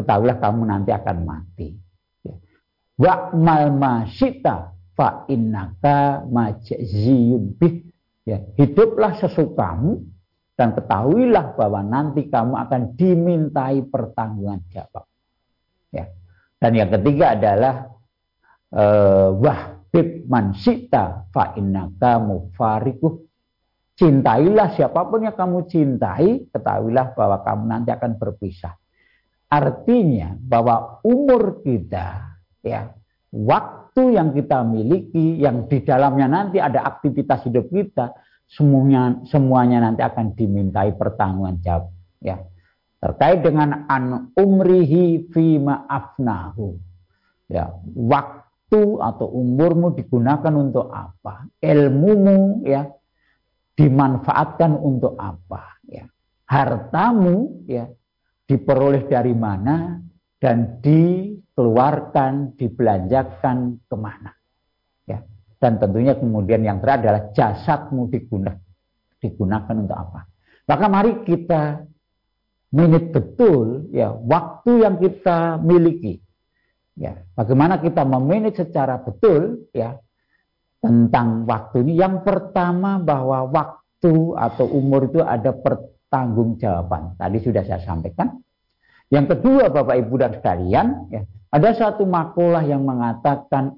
Ketahuilah 0.00 0.40
kamu 0.40 0.60
nanti 0.64 0.90
akan 0.96 1.16
mati. 1.28 1.76
Ya. 2.24 2.34
Wa'mal 2.96 3.76
masyita 3.76 4.72
fa 4.96 5.28
innaka 5.28 6.24
majziyun 6.24 7.60
bih. 7.60 7.92
Ya, 8.24 8.40
hiduplah 8.56 9.20
sesukamu 9.20 10.08
dan 10.56 10.72
ketahuilah 10.72 11.56
bahwa 11.60 11.84
nanti 11.84 12.28
kamu 12.32 12.56
akan 12.56 12.96
dimintai 12.96 13.84
pertanggungan 13.84 14.64
jawab. 14.72 15.04
Ya. 15.92 16.08
Dan 16.56 16.72
yang 16.72 16.88
ketiga 16.88 17.36
adalah 17.36 17.88
uh, 18.72 19.28
wahbib 19.36 20.24
mansita 20.24 21.28
fa 21.32 21.52
innaka 21.56 22.16
mufarikuh 22.16 23.29
Cintailah 24.00 24.80
siapa 24.80 25.04
pun 25.12 25.28
yang 25.28 25.36
kamu 25.36 25.68
cintai, 25.68 26.48
ketahuilah 26.48 27.12
bahwa 27.12 27.44
kamu 27.44 27.62
nanti 27.68 27.92
akan 27.92 28.16
berpisah. 28.16 28.72
Artinya 29.52 30.40
bahwa 30.40 31.04
umur 31.04 31.60
kita, 31.60 32.32
ya, 32.64 32.96
waktu 33.28 34.16
yang 34.16 34.32
kita 34.32 34.64
miliki, 34.64 35.36
yang 35.36 35.68
di 35.68 35.84
dalamnya 35.84 36.32
nanti 36.32 36.56
ada 36.56 36.80
aktivitas 36.80 37.44
hidup 37.44 37.68
kita, 37.68 38.16
semuanya 38.48 39.20
semuanya 39.28 39.84
nanti 39.84 40.00
akan 40.00 40.32
dimintai 40.32 40.96
pertanggungan 40.96 41.60
jawab. 41.60 41.92
Ya, 42.24 42.40
terkait 43.04 43.44
dengan 43.44 43.84
an 43.84 44.32
umrihi 44.32 45.28
fi 45.28 45.60
maafnahu. 45.60 46.80
Ya, 47.52 47.76
waktu 47.84 48.96
atau 48.96 49.28
umurmu 49.28 49.92
digunakan 49.92 50.54
untuk 50.56 50.88
apa? 50.88 51.52
Ilmumu 51.60 52.64
ya 52.64 52.88
dimanfaatkan 53.80 54.76
untuk 54.76 55.16
apa? 55.16 55.80
Ya, 55.88 56.04
hartamu 56.44 57.64
ya 57.64 57.88
diperoleh 58.44 59.08
dari 59.08 59.32
mana 59.32 60.04
dan 60.36 60.84
dikeluarkan, 60.84 62.60
dibelanjakan 62.60 63.80
ke 63.88 63.96
mana. 63.96 64.36
Ya. 65.08 65.24
Dan 65.56 65.80
tentunya 65.80 66.12
kemudian 66.12 66.60
yang 66.60 66.84
terakhir 66.84 67.08
adalah 67.08 67.22
jasadmu 67.32 68.12
digunakan, 68.12 68.60
digunakan 69.16 69.74
untuk 69.80 69.96
apa. 69.96 70.20
Maka 70.68 70.86
mari 70.92 71.24
kita 71.24 71.88
menit 72.76 73.10
betul 73.16 73.88
ya 73.96 74.12
waktu 74.12 74.84
yang 74.84 75.00
kita 75.00 75.56
miliki. 75.56 76.20
Ya, 77.00 77.24
bagaimana 77.32 77.80
kita 77.80 78.04
memanage 78.04 78.60
secara 78.60 79.00
betul 79.00 79.72
ya 79.72 79.96
tentang 80.80 81.44
waktu 81.44 81.84
ini. 81.84 82.00
Yang 82.00 82.24
pertama 82.24 82.96
bahwa 82.98 83.46
waktu 83.48 84.34
atau 84.34 84.66
umur 84.66 85.12
itu 85.12 85.20
ada 85.20 85.52
pertanggungjawaban. 85.52 87.20
Tadi 87.20 87.38
sudah 87.40 87.62
saya 87.64 87.84
sampaikan. 87.84 88.40
Yang 89.12 89.36
kedua 89.36 89.68
Bapak 89.68 89.96
Ibu 90.00 90.14
dan 90.16 90.32
sekalian, 90.38 90.86
ya, 91.12 91.22
ada 91.50 91.70
satu 91.74 92.06
makalah 92.06 92.62
yang 92.62 92.86
mengatakan 92.86 93.76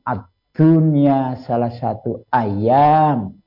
dunia 0.52 1.40
salah 1.48 1.72
satu 1.72 2.28
ayam 2.28 3.40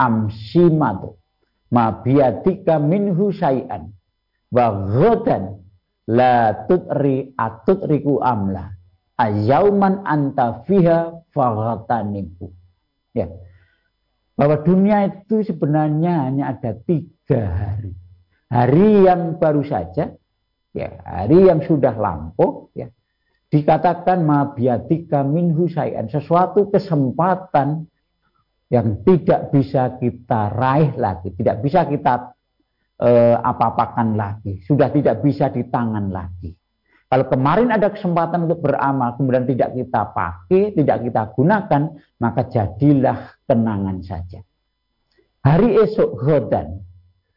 amsimatu 0.00 1.20
ma 1.68 2.00
biadika 2.00 2.80
minhu 2.80 3.28
syai'an 3.32 3.92
wa 4.48 4.66
ghadan 4.72 5.60
la 6.08 6.64
tutri 6.64 7.36
atutriku 7.36 8.24
amla 8.24 8.75
ayauman 9.16 10.04
anta 10.04 10.64
fiha 10.64 11.24
faghataniku 11.32 12.52
ya 13.16 13.28
bahwa 14.36 14.60
dunia 14.60 15.08
itu 15.08 15.42
sebenarnya 15.42 16.28
hanya 16.28 16.52
ada 16.52 16.76
tiga 16.76 17.40
hari. 17.40 17.96
Hari 18.46 19.10
yang 19.10 19.42
baru 19.42 19.66
saja, 19.66 20.14
ya 20.70 20.88
hari 21.02 21.50
yang 21.50 21.64
sudah 21.66 21.96
lampau, 21.98 22.70
ya 22.76 22.86
dikatakan 23.50 24.22
mabiatika 24.22 25.26
minhu 25.26 25.66
sayan 25.66 26.06
sesuatu 26.06 26.70
kesempatan 26.70 27.90
yang 28.70 29.02
tidak 29.02 29.50
bisa 29.50 29.98
kita 29.98 30.52
raih 30.52 30.94
lagi, 30.94 31.34
tidak 31.34 31.64
bisa 31.64 31.90
kita 31.90 32.36
eh, 33.02 33.34
apa-apakan 33.34 34.14
lagi, 34.14 34.62
sudah 34.62 34.94
tidak 34.94 35.24
bisa 35.26 35.50
di 35.50 35.66
tangan 35.66 36.12
lagi. 36.12 36.54
Kalau 37.06 37.26
kemarin 37.30 37.70
ada 37.70 37.94
kesempatan 37.94 38.50
untuk 38.50 38.66
beramal, 38.66 39.14
kemudian 39.14 39.46
tidak 39.46 39.78
kita 39.78 40.10
pakai, 40.10 40.74
tidak 40.74 41.06
kita 41.06 41.22
gunakan, 41.38 41.82
maka 42.18 42.42
jadilah 42.50 43.38
kenangan 43.46 44.02
saja. 44.02 44.42
Hari 45.46 45.86
esok 45.86 46.18
hodan, 46.18 46.82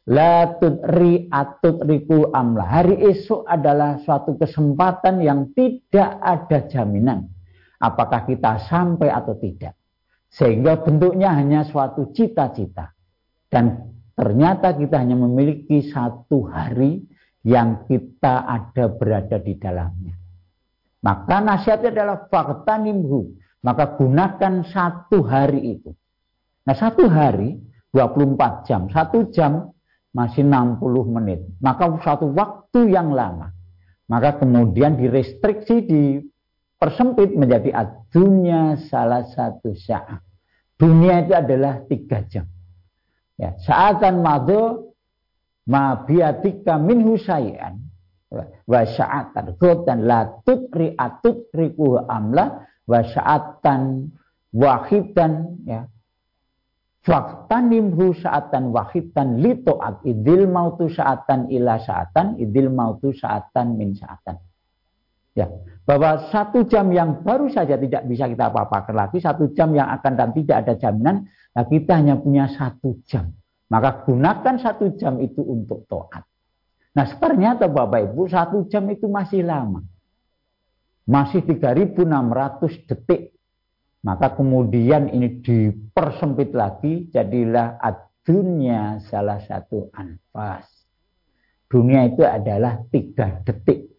la 0.09 0.57
tutri 0.57 1.29
atut 1.29 1.85
riku 1.85 2.33
amla. 2.33 2.65
Hari 2.65 2.97
esok 3.13 3.45
adalah 3.45 4.01
suatu 4.01 4.33
kesempatan 4.41 5.21
yang 5.21 5.53
tidak 5.53 6.17
ada 6.17 6.65
jaminan. 6.65 7.29
Apakah 7.77 8.25
kita 8.25 8.57
sampai 8.65 9.13
atau 9.13 9.37
tidak. 9.37 9.77
Sehingga 10.33 10.81
bentuknya 10.81 11.29
hanya 11.37 11.61
suatu 11.61 12.09
cita-cita. 12.09 12.89
Dan 13.45 13.93
ternyata 14.17 14.73
kita 14.73 14.97
hanya 14.97 15.13
memiliki 15.13 15.85
satu 15.85 16.49
hari 16.49 17.05
yang 17.43 17.87
kita 17.87 18.43
ada 18.43 18.91
berada 18.91 19.39
di 19.39 19.55
dalamnya. 19.55 20.15
Maka 20.99 21.39
nasihatnya 21.39 21.95
adalah 21.95 22.17
fakta 22.27 22.75
nimhu. 22.79 23.39
Maka 23.59 23.95
gunakan 23.99 24.63
satu 24.67 25.23
hari 25.23 25.79
itu. 25.79 25.91
Nah 26.63 26.75
satu 26.75 27.07
hari 27.07 27.59
24 27.91 28.67
jam. 28.67 28.87
Satu 28.91 29.31
jam 29.31 29.71
masih 30.15 30.43
60 30.47 30.79
menit. 31.15 31.39
Maka 31.59 31.91
satu 32.03 32.31
waktu 32.31 32.91
yang 32.91 33.11
lama. 33.11 33.51
Maka 34.09 34.41
kemudian 34.41 34.97
direstriksi, 34.97 35.85
dipersempit 35.85 37.35
menjadi 37.35 37.69
adunya 37.77 38.79
salah 38.89 39.23
satu 39.27 39.75
saat. 39.77 40.23
Dunia 40.79 41.27
itu 41.27 41.35
adalah 41.35 41.83
tiga 41.85 42.23
jam. 42.25 42.47
Ya, 43.35 43.55
saatan 43.63 44.23
madu 44.23 44.88
ma 45.67 45.99
biatika 46.07 46.79
min 46.79 47.03
husayan 47.03 47.89
wa 48.69 48.81
sya'atan 48.85 49.57
dan 49.83 49.99
la 50.05 50.29
tutri 50.45 50.93
riku 51.51 51.99
amla. 51.99 52.63
Wa 52.89 53.05
sya'atan 53.05 54.09
wahidan 54.53 55.61
ya. 55.65 55.85
Faktanimhu 56.99 58.11
saatan 58.11 58.75
wahidan 58.75 59.39
li 59.39 59.63
to'at 59.63 60.03
idil 60.03 60.51
mautu 60.51 60.91
saatan 60.91 61.47
ila 61.47 61.79
saatan 61.79 62.35
idil 62.37 62.67
mautu 62.69 63.15
saatan 63.15 63.79
min 63.79 63.95
saatan. 63.95 64.35
Ya, 65.31 65.47
bahwa 65.87 66.27
satu 66.27 66.67
jam 66.67 66.91
yang 66.91 67.23
baru 67.23 67.47
saja 67.47 67.79
tidak 67.79 68.03
bisa 68.03 68.27
kita 68.27 68.51
apa-apakan 68.51 68.91
lagi, 68.91 69.23
satu 69.23 69.55
jam 69.55 69.71
yang 69.71 69.87
akan 69.87 70.13
dan 70.19 70.29
tidak 70.35 70.67
ada 70.67 70.73
jaminan, 70.75 71.31
nah 71.55 71.63
kita 71.63 71.95
hanya 71.95 72.19
punya 72.19 72.51
satu 72.51 72.99
jam. 73.07 73.31
Maka 73.69 74.01
gunakan 74.01 74.55
satu 74.57 74.97
jam 74.97 75.21
itu 75.21 75.45
untuk 75.45 75.85
to'at. 75.85 76.25
Nah 76.97 77.05
ternyata 77.21 77.69
Bapak 77.69 78.11
Ibu 78.11 78.25
satu 78.25 78.65
jam 78.65 78.89
itu 78.89 79.05
masih 79.05 79.45
lama. 79.45 79.85
Masih 81.05 81.45
3600 81.45 82.89
detik. 82.89 83.33
Maka 83.99 84.33
kemudian 84.33 85.11
ini 85.11 85.43
dipersempit 85.43 86.55
lagi 86.55 87.11
jadilah 87.13 87.77
dunia 88.25 89.01
salah 89.05 89.41
satu 89.43 89.91
anfas. 89.93 90.65
Dunia 91.69 92.09
itu 92.09 92.25
adalah 92.25 92.81
tiga 92.89 93.41
detik. 93.45 93.89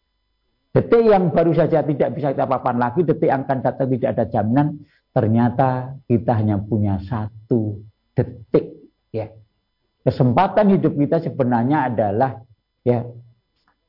Detik 0.70 1.02
yang 1.02 1.34
baru 1.34 1.50
saja 1.50 1.82
tidak 1.82 2.10
bisa 2.14 2.30
kita 2.30 2.46
papan 2.46 2.78
lagi, 2.78 3.02
detik 3.02 3.26
yang 3.26 3.42
akan 3.42 3.58
datang 3.58 3.90
tidak 3.90 4.10
ada 4.14 4.24
jaminan. 4.26 4.68
Ternyata 5.10 5.98
kita 6.06 6.32
hanya 6.38 6.62
punya 6.62 7.02
satu 7.02 7.82
detik. 8.14 8.78
Ya, 9.10 9.34
Kesempatan 10.00 10.72
hidup 10.72 10.96
kita 10.96 11.20
sebenarnya 11.20 11.92
adalah 11.92 12.40
ya 12.80 13.04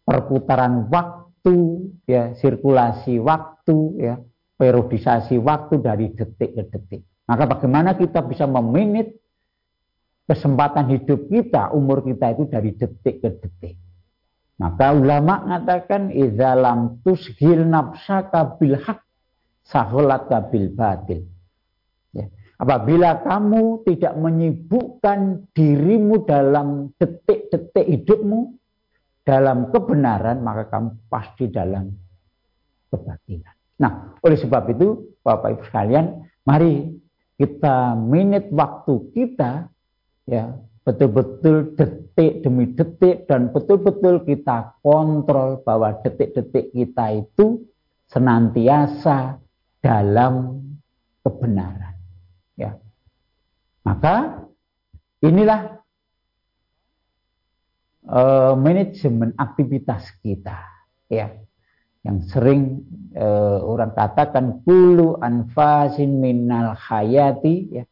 perputaran 0.04 0.92
waktu, 0.92 1.88
ya 2.04 2.36
sirkulasi 2.36 3.16
waktu, 3.24 3.78
ya 3.96 4.20
periodisasi 4.60 5.40
waktu 5.40 5.80
dari 5.80 6.12
detik 6.12 6.52
ke 6.52 6.64
detik. 6.68 7.02
Maka 7.32 7.48
bagaimana 7.48 7.96
kita 7.96 8.28
bisa 8.28 8.44
meminit 8.44 9.16
kesempatan 10.28 10.92
hidup 10.92 11.32
kita, 11.32 11.72
umur 11.72 12.04
kita 12.04 12.36
itu 12.36 12.44
dari 12.52 12.76
detik 12.76 13.16
ke 13.24 13.30
detik. 13.40 13.76
Maka 14.60 14.94
ulama 14.94 15.48
mengatakan 15.48 16.12
izalam 16.12 17.00
tushil 17.08 17.66
nafsaka 17.66 18.60
bil 18.60 18.76
haq 18.78 19.00
saholat 19.64 20.28
bil 20.52 20.70
batil. 20.76 21.31
Apabila 22.62 23.26
kamu 23.26 23.90
tidak 23.90 24.14
menyibukkan 24.22 25.50
dirimu 25.58 26.30
dalam 26.30 26.94
detik-detik 27.02 27.90
hidupmu 27.90 28.54
dalam 29.26 29.74
kebenaran, 29.74 30.46
maka 30.46 30.70
kamu 30.70 30.94
pasti 31.10 31.50
dalam 31.50 31.90
kebatilan. 32.94 33.56
Nah, 33.82 34.14
oleh 34.22 34.38
sebab 34.38 34.78
itu, 34.78 35.18
Bapak 35.26 35.58
Ibu 35.58 35.64
sekalian, 35.74 36.22
mari 36.46 37.02
kita 37.42 37.98
minit 37.98 38.54
waktu 38.54 39.10
kita 39.18 39.66
ya 40.30 40.54
betul-betul 40.86 41.74
detik 41.74 42.46
demi 42.46 42.70
detik 42.78 43.26
dan 43.26 43.50
betul-betul 43.50 44.22
kita 44.22 44.78
kontrol 44.86 45.66
bahwa 45.66 45.98
detik-detik 46.06 46.70
kita 46.70 47.26
itu 47.26 47.66
senantiasa 48.06 49.42
dalam 49.82 50.62
kebenaran. 51.26 51.91
Maka 53.82 54.46
inilah 55.26 55.82
uh, 58.06 58.54
manajemen 58.54 59.34
aktivitas 59.38 60.06
kita, 60.22 60.62
ya. 61.10 61.34
Yang 62.02 62.34
sering 62.34 62.62
uh, 63.14 63.62
orang 63.62 63.94
katakan 63.94 64.66
kulu 64.66 65.18
anfasin 65.22 66.22
minal 66.22 66.78
hayati, 66.78 67.82
ya. 67.82 67.86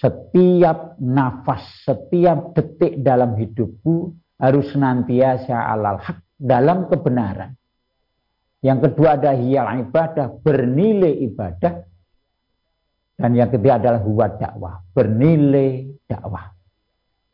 Setiap 0.00 0.96
nafas, 0.96 1.84
setiap 1.84 2.56
detik 2.56 3.04
dalam 3.04 3.36
hidupku 3.36 4.16
harus 4.40 4.72
senantiasa 4.72 5.52
alal 5.52 6.00
hak 6.00 6.24
dalam 6.40 6.88
kebenaran. 6.88 7.52
Yang 8.64 8.88
kedua 8.88 9.20
ada 9.20 9.36
hiyal 9.36 9.68
ibadah, 9.84 10.40
bernilai 10.40 11.20
ibadah. 11.28 11.84
Dan 13.20 13.36
yang 13.36 13.52
ketiga 13.52 13.76
adalah 13.76 14.00
huwa 14.00 14.26
dakwah, 14.32 14.80
bernilai 14.96 15.92
dakwah. 16.08 16.56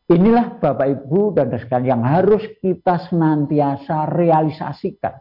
Inilah 0.07 0.59
Bapak 0.59 0.87
Ibu 0.87 1.35
dan 1.35 1.51
sekalian 1.51 1.99
yang 1.99 2.03
harus 2.03 2.43
kita 2.59 3.07
senantiasa 3.07 4.07
realisasikan. 4.11 5.15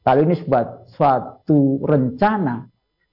Kalau 0.00 0.20
ini 0.24 0.40
sebuah 0.40 0.88
suatu 0.88 1.84
rencana, 1.84 2.64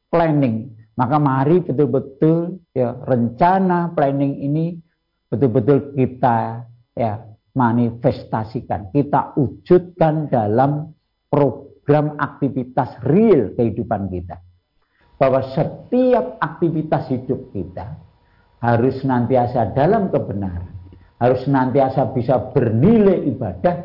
planning, 0.08 0.72
maka 0.96 1.20
mari 1.20 1.60
betul-betul 1.60 2.64
ya 2.72 2.96
rencana 2.96 3.92
planning 3.92 4.40
ini 4.40 4.80
betul-betul 5.28 5.92
kita 5.92 6.64
ya 6.96 7.20
manifestasikan, 7.52 8.96
kita 8.96 9.36
wujudkan 9.36 10.32
dalam 10.32 10.96
program 11.28 12.16
aktivitas 12.16 13.04
real 13.04 13.52
kehidupan 13.54 14.08
kita. 14.08 14.47
Bahwa 15.18 15.42
setiap 15.58 16.38
aktivitas 16.38 17.10
hidup 17.10 17.50
kita 17.50 17.98
harus 18.62 19.02
nantiasa 19.02 19.74
dalam 19.74 20.14
kebenaran, 20.14 20.74
harus 21.18 21.42
nantiasa 21.50 22.14
bisa 22.14 22.54
bernilai 22.54 23.26
ibadah 23.34 23.76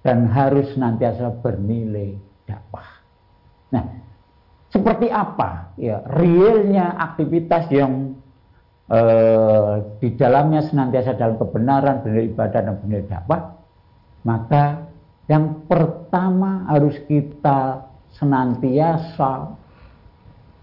dan 0.00 0.28
harus 0.32 0.72
nantiasa 0.76 1.44
bernilai 1.44 2.16
dakwah. 2.48 2.88
Nah, 3.68 3.84
seperti 4.72 5.12
apa 5.12 5.76
ya 5.76 6.00
realnya 6.08 6.96
aktivitas 6.96 7.68
yang 7.72 8.16
eh, 8.88 9.74
di 10.00 10.08
dalamnya 10.16 10.64
senantiasa 10.64 11.16
dalam 11.16 11.36
kebenaran, 11.36 12.00
benar 12.04 12.24
ibadah 12.24 12.60
dan 12.64 12.74
benar 12.80 13.02
dakwah, 13.04 13.40
maka 14.24 14.88
yang 15.28 15.68
pertama 15.68 16.64
harus 16.72 16.96
kita 17.04 17.84
senantiasa 18.16 19.52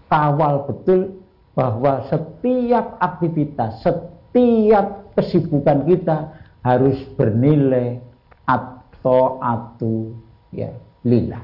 kawal 0.06 0.66
betul 0.66 1.20
bahwa 1.56 2.04
setiap 2.12 3.00
aktivitas, 3.00 3.80
setiap 3.80 5.16
kesibukan 5.16 5.88
kita 5.88 6.36
harus 6.60 7.00
bernilai 7.16 8.02
atau 8.44 9.40
atu 9.40 10.12
ya 10.52 10.70
lillah. 11.06 11.40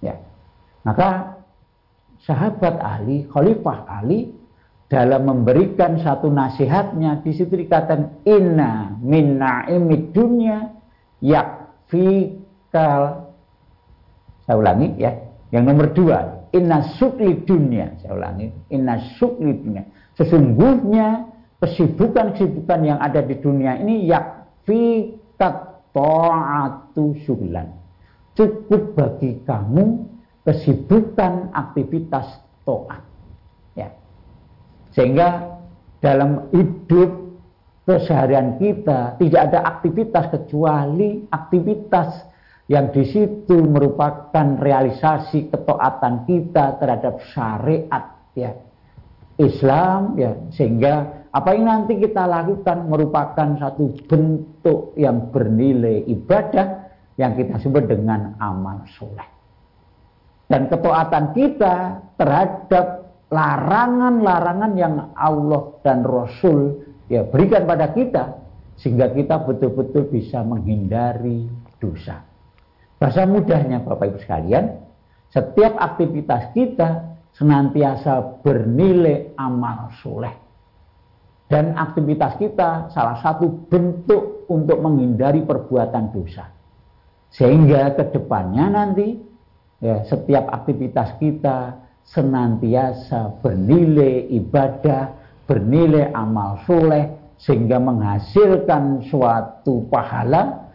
Ya. 0.00 0.16
Maka 0.86 1.36
sahabat 2.24 2.80
Ali, 2.80 3.28
Khalifah 3.28 3.84
Ali 3.90 4.32
dalam 4.86 5.26
memberikan 5.26 5.98
satu 5.98 6.30
nasihatnya 6.30 7.18
di 7.26 7.34
situ 7.34 7.58
dikatakan 7.58 8.22
inna 8.22 8.94
minna 9.02 9.66
imid 9.66 10.14
dunya 10.14 10.70
yakfikal 11.18 13.02
saya 14.46 14.54
ulangi 14.54 14.94
ya 14.94 15.10
yang 15.50 15.66
nomor 15.66 15.90
dua 15.90 16.35
inna 16.54 16.82
sukli 17.00 17.42
dunya 17.42 17.96
saya 18.02 18.14
ulangi 18.14 18.52
inna 18.70 18.98
sukli 19.18 19.56
dunya 19.62 19.82
sesungguhnya 20.14 21.26
kesibukan-kesibukan 21.62 22.80
yang 22.84 22.98
ada 23.00 23.24
di 23.24 23.34
dunia 23.40 23.80
ini 23.80 24.06
yakfikat 24.06 25.54
ta'atu 25.90 27.16
syulan 27.24 27.72
cukup 28.36 28.94
bagi 28.94 29.40
kamu 29.48 30.04
kesibukan 30.44 31.50
aktivitas 31.56 32.38
to'at 32.68 33.06
sehingga 34.96 35.60
dalam 36.00 36.48
hidup 36.56 37.36
keseharian 37.84 38.56
kita 38.56 39.20
tidak 39.20 39.40
ada 39.52 39.60
aktivitas 39.76 40.24
kecuali 40.32 41.28
aktivitas 41.28 42.24
yang 42.66 42.90
di 42.90 43.06
situ 43.06 43.62
merupakan 43.62 44.58
realisasi 44.58 45.54
ketaatan 45.54 46.26
kita 46.26 46.82
terhadap 46.82 47.22
syariat 47.30 48.04
ya. 48.34 48.58
Islam 49.38 50.18
ya. 50.18 50.34
Sehingga 50.50 51.26
apa 51.30 51.54
yang 51.54 51.70
nanti 51.70 52.00
kita 52.02 52.26
lakukan 52.26 52.90
merupakan 52.90 53.48
satu 53.60 53.94
bentuk 54.10 54.98
yang 54.98 55.30
bernilai 55.30 56.10
ibadah 56.10 56.90
yang 57.14 57.38
kita 57.38 57.62
sebut 57.62 57.86
dengan 57.86 58.34
amal 58.42 58.82
soleh. 58.98 59.28
Dan 60.50 60.66
ketaatan 60.66 61.34
kita 61.38 62.02
terhadap 62.18 63.06
larangan-larangan 63.30 64.72
yang 64.78 64.94
Allah 65.14 65.74
dan 65.82 66.06
Rasul 66.06 66.82
ya 67.10 67.26
berikan 67.26 67.66
pada 67.66 67.90
kita 67.94 68.42
sehingga 68.78 69.10
kita 69.10 69.42
betul-betul 69.42 70.10
bisa 70.10 70.42
menghindari 70.46 71.46
dosa. 71.78 72.35
Bahasa 72.96 73.28
mudahnya 73.28 73.84
Bapak 73.84 74.08
Ibu 74.08 74.18
sekalian, 74.24 74.80
setiap 75.28 75.76
aktivitas 75.76 76.56
kita 76.56 77.18
senantiasa 77.36 78.40
bernilai 78.40 79.36
amal 79.36 79.92
soleh. 80.00 80.32
Dan 81.46 81.76
aktivitas 81.78 82.40
kita 82.40 82.90
salah 82.90 83.22
satu 83.22 83.68
bentuk 83.70 84.48
untuk 84.50 84.82
menghindari 84.82 85.46
perbuatan 85.46 86.10
dosa. 86.10 86.50
Sehingga 87.30 87.94
ke 87.94 88.16
depannya 88.16 88.66
nanti 88.72 89.14
ya, 89.78 90.02
setiap 90.08 90.50
aktivitas 90.50 91.20
kita 91.22 91.86
senantiasa 92.02 93.44
bernilai 93.44 94.26
ibadah, 94.34 95.14
bernilai 95.46 96.10
amal 96.16 96.64
soleh, 96.66 97.14
sehingga 97.36 97.78
menghasilkan 97.78 99.06
suatu 99.06 99.86
pahala, 99.92 100.65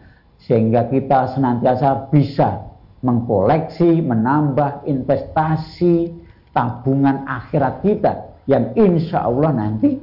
sehingga 0.46 0.90
kita 0.90 1.38
senantiasa 1.38 2.10
bisa 2.10 2.72
mengkoleksi, 3.02 4.02
menambah 4.02 4.86
investasi 4.86 6.10
tabungan 6.50 7.26
akhirat 7.26 7.82
kita 7.82 8.12
yang 8.50 8.74
insya 8.74 9.26
Allah 9.26 9.54
nanti 9.54 9.98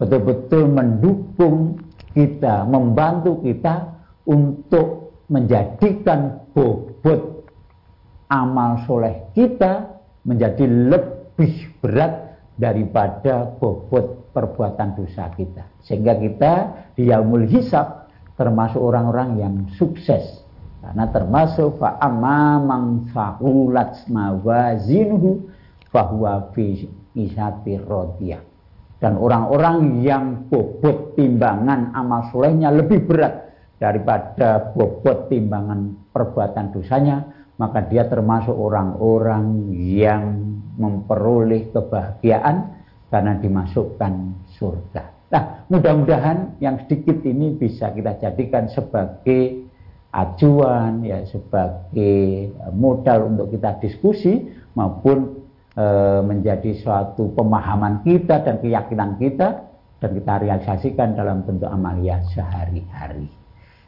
betul-betul 0.00 0.72
mendukung 0.72 1.80
kita, 2.16 2.64
membantu 2.64 3.44
kita 3.44 3.92
untuk 4.24 5.16
menjadikan 5.28 6.48
bobot 6.56 7.44
amal 8.28 8.84
soleh 8.84 9.28
kita 9.32 10.00
menjadi 10.24 10.64
lebih 10.64 11.80
berat 11.80 12.40
daripada 12.56 13.48
bobot 13.56 14.32
perbuatan 14.32 14.96
dosa 14.96 15.32
kita. 15.32 15.64
Sehingga 15.84 16.16
kita 16.16 16.52
di 16.92 17.08
yaumul 17.08 17.48
hisab 17.48 17.97
termasuk 18.38 18.78
orang-orang 18.78 19.30
yang 19.42 19.54
sukses. 19.74 20.46
Karena 20.78 21.10
termasuk 21.10 21.82
fa'amma 21.82 22.62
man 22.62 23.10
fa'ulat 23.10 24.06
mawazinuhu 24.06 25.50
fahuwa 25.90 26.54
fi. 26.54 26.86
Dan 28.98 29.12
orang-orang 29.18 30.06
yang 30.06 30.46
bobot 30.46 31.18
timbangan 31.18 31.90
amal 31.98 32.30
solehnya 32.30 32.70
lebih 32.70 33.10
berat 33.10 33.58
daripada 33.82 34.70
bobot 34.70 35.26
timbangan 35.26 35.98
perbuatan 36.14 36.70
dosanya, 36.70 37.26
maka 37.58 37.82
dia 37.90 38.06
termasuk 38.06 38.54
orang-orang 38.54 39.74
yang 39.74 40.46
memperoleh 40.78 41.74
kebahagiaan 41.74 42.78
karena 43.10 43.34
dimasukkan 43.42 44.46
surga. 44.54 45.17
Nah, 45.28 45.68
mudah-mudahan 45.68 46.56
yang 46.60 46.80
sedikit 46.88 47.20
ini 47.20 47.52
bisa 47.52 47.92
kita 47.92 48.16
jadikan 48.16 48.64
sebagai 48.72 49.68
acuan 50.08 51.04
ya 51.04 51.20
sebagai 51.28 52.48
modal 52.72 53.36
untuk 53.36 53.52
kita 53.52 53.76
diskusi 53.76 54.48
maupun 54.72 55.44
e, 55.76 55.84
menjadi 56.24 56.72
suatu 56.80 57.28
pemahaman 57.36 58.00
kita 58.08 58.40
dan 58.40 58.56
keyakinan 58.64 59.20
kita 59.20 59.68
dan 60.00 60.10
kita 60.16 60.32
realisasikan 60.40 61.12
dalam 61.12 61.44
bentuk 61.44 61.68
amalia 61.68 62.24
sehari-hari. 62.32 63.28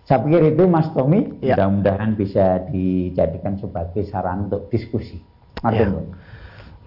Saya 0.05 0.27
pikir 0.27 0.59
itu 0.59 0.67
Mas 0.67 0.91
Tommy, 0.93 1.39
ya. 1.41 1.55
mudah-mudahan 1.55 2.19
bisa 2.19 2.67
dijadikan 2.69 3.57
sebagai 3.57 4.05
saran 4.11 4.51
untuk 4.51 4.67
diskusi. 4.69 5.23
Ya. 5.65 5.87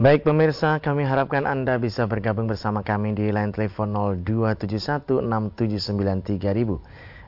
Baik 0.01 0.25
pemirsa, 0.25 0.81
kami 0.81 1.05
harapkan 1.05 1.45
Anda 1.45 1.77
bisa 1.77 2.09
bergabung 2.09 2.49
bersama 2.49 2.81
kami 2.81 3.13
di 3.13 3.29
line 3.29 3.53
telepon 3.53 3.93
02716793000, 4.25 6.81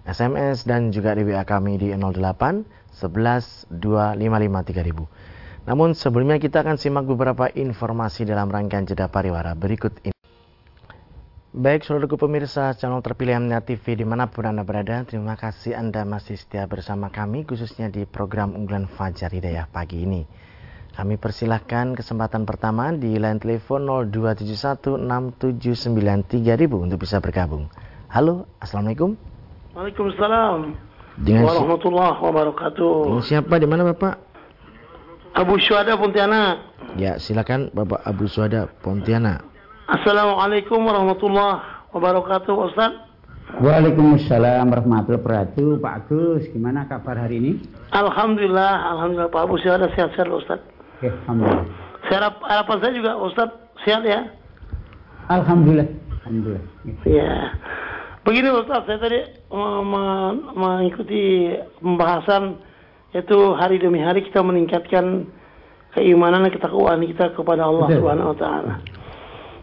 SMS 0.10 0.66
dan 0.66 0.90
juga 0.90 1.14
di 1.14 1.30
WA 1.30 1.46
kami 1.46 1.78
di 1.78 1.94
08 1.94 2.66
11 2.90 3.70
255 3.70 3.70
3000. 3.70 5.70
Namun 5.70 5.94
sebelumnya 5.94 6.42
kita 6.42 6.66
akan 6.66 6.82
simak 6.82 7.06
beberapa 7.06 7.54
informasi 7.54 8.26
dalam 8.26 8.50
rangkaian 8.50 8.90
jeda 8.90 9.14
pariwara 9.14 9.54
berikut 9.54 10.02
ini. 10.02 10.18
Baik, 11.54 11.86
saudaraku 11.86 12.18
pemirsa 12.18 12.74
channel 12.74 13.06
terpilih 13.06 13.46
Amnia 13.46 13.62
TV 13.62 13.94
di 13.94 14.10
mana 14.10 14.34
pun 14.34 14.50
Anda 14.50 14.66
berada, 14.66 15.06
terima 15.06 15.38
kasih 15.38 15.78
Anda 15.78 16.02
masih 16.02 16.34
setia 16.34 16.66
bersama 16.66 17.14
kami, 17.14 17.46
khususnya 17.46 17.94
di 17.94 18.10
program 18.10 18.58
unggulan 18.58 18.90
Fajar 18.90 19.30
Hidayah 19.30 19.70
pagi 19.70 20.02
ini. 20.02 20.26
Kami 20.96 21.20
persilahkan 21.20 21.92
kesempatan 21.92 22.48
pertama 22.48 22.96
di 22.96 23.20
line 23.20 23.36
telepon 23.36 23.84
02716793000 24.16 26.72
untuk 26.72 27.04
bisa 27.04 27.20
bergabung. 27.20 27.68
Halo, 28.08 28.48
Assalamualaikum. 28.64 29.20
Waalaikumsalam. 29.76 30.72
Dengan 31.20 31.52
warahmatullahi 31.52 32.16
wabarakatuh. 32.16 33.20
Siapa 33.28 33.60
di 33.60 33.68
mana 33.68 33.92
Bapak? 33.92 34.24
Abu 35.36 35.60
Syuhada 35.60 36.00
Pontianak. 36.00 36.64
Ya, 36.96 37.20
silakan 37.20 37.76
Bapak 37.76 38.00
Abu 38.08 38.32
Syuhada 38.32 38.72
Pontianak. 38.80 39.44
Assalamualaikum 39.92 40.80
warahmatullahi 40.80 41.92
wabarakatuh, 41.92 42.72
Ustaz. 42.72 42.96
Waalaikumsalam 43.60 44.72
warahmatullahi 44.72 45.20
wabarakatuh. 45.20 45.76
Pak 45.84 46.08
Agus, 46.08 46.48
gimana 46.56 46.88
kabar 46.88 47.20
hari 47.20 47.44
ini? 47.44 47.60
Alhamdulillah, 47.92 48.96
alhamdulillah 48.96 49.28
Pak 49.28 49.44
Abu 49.44 49.60
Syuhada 49.60 49.92
sehat-sehat, 49.92 50.32
Ustaz. 50.32 50.64
Oke, 50.96 51.12
alhamdulillah. 51.12 51.68
Saya 52.08 52.16
harap, 52.24 52.36
harapan 52.48 52.78
saya 52.80 52.94
juga 52.96 53.12
Ustaz 53.20 53.50
sehat 53.84 54.08
ya. 54.08 54.32
Alhamdulillah. 55.28 55.90
Alhamdulillah. 56.24 56.64
Ya. 57.04 57.52
Begini 58.24 58.50
Ustaz, 58.56 58.88
saya 58.88 58.98
tadi 59.04 59.20
me- 59.52 59.84
me- 59.84 60.36
mengikuti 60.56 61.52
pembahasan 61.84 62.64
yaitu 63.12 63.38
hari 63.60 63.80
demi 63.80 64.00
hari 64.00 64.24
kita 64.24 64.40
meningkatkan 64.40 65.28
keimanan 65.96 66.48
dan 66.48 66.52
ketakwaan 66.52 67.04
kita 67.04 67.32
kepada 67.36 67.68
Allah 67.68 67.88
Betul. 67.88 68.00
Subhanahu 68.00 68.32
wa 68.32 68.38
taala. 68.40 68.74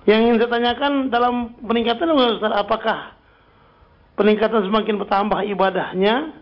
Yang 0.04 0.20
ingin 0.20 0.36
saya 0.40 0.50
tanyakan 0.52 0.92
dalam 1.08 1.34
peningkatan 1.64 2.12
Ustaz, 2.12 2.52
apakah 2.52 3.16
peningkatan 4.20 4.68
semakin 4.68 5.00
bertambah 5.00 5.40
ibadahnya 5.48 6.36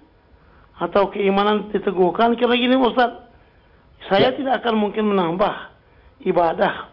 atau 0.82 1.10
keimanan 1.14 1.70
diteguhkan? 1.70 2.34
Kira 2.34 2.58
gini 2.58 2.74
Ustaz, 2.78 3.29
saya 4.08 4.32
tidak 4.32 4.64
akan 4.64 4.80
mungkin 4.80 5.12
menambah 5.12 5.54
ibadah. 6.24 6.88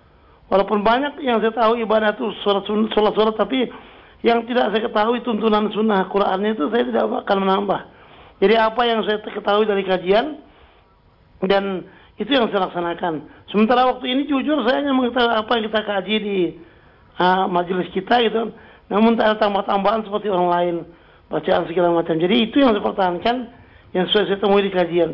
Walaupun 0.48 0.84
banyak 0.84 1.20
yang 1.24 1.44
saya 1.44 1.52
tahu 1.52 1.80
ibadah 1.84 2.16
itu 2.16 2.32
sholat 2.44 2.64
sun- 2.64 2.88
sholat 2.96 3.12
sholat 3.16 3.36
tapi 3.36 3.68
yang 4.24 4.48
tidak 4.48 4.74
saya 4.74 4.82
ketahui 4.88 5.20
tuntunan 5.22 5.70
sunnah 5.76 6.08
Qurannya 6.10 6.56
itu 6.56 6.72
saya 6.72 6.84
tidak 6.88 7.04
akan 7.28 7.38
menambah. 7.44 7.82
Jadi 8.40 8.56
apa 8.56 8.82
yang 8.88 9.04
saya 9.04 9.20
ketahui 9.22 9.68
dari 9.68 9.84
kajian 9.84 10.40
dan 11.46 11.86
itu 12.18 12.32
yang 12.34 12.50
saya 12.50 12.66
laksanakan. 12.70 13.28
Sementara 13.54 13.86
waktu 13.92 14.10
ini 14.10 14.26
jujur 14.26 14.66
saya 14.66 14.82
hanya 14.82 14.96
mengetahui 14.96 15.32
apa 15.36 15.52
yang 15.54 15.64
kita 15.70 15.82
kaji 15.86 16.16
di 16.18 16.40
ah, 17.22 17.46
majelis 17.46 17.92
kita 17.94 18.24
gitu. 18.26 18.56
Namun 18.88 19.20
tak 19.20 19.36
ada 19.36 19.36
tambah-tambahan 19.44 20.08
seperti 20.08 20.32
orang 20.32 20.50
lain 20.50 20.76
bacaan 21.28 21.68
segala 21.68 21.92
macam. 21.92 22.16
Jadi 22.16 22.36
itu 22.48 22.58
yang 22.64 22.72
saya 22.72 22.84
pertahankan 22.88 23.36
yang 23.92 24.06
sesuai 24.10 24.32
saya 24.32 24.40
temui 24.40 24.64
di 24.64 24.72
kajian. 24.72 25.12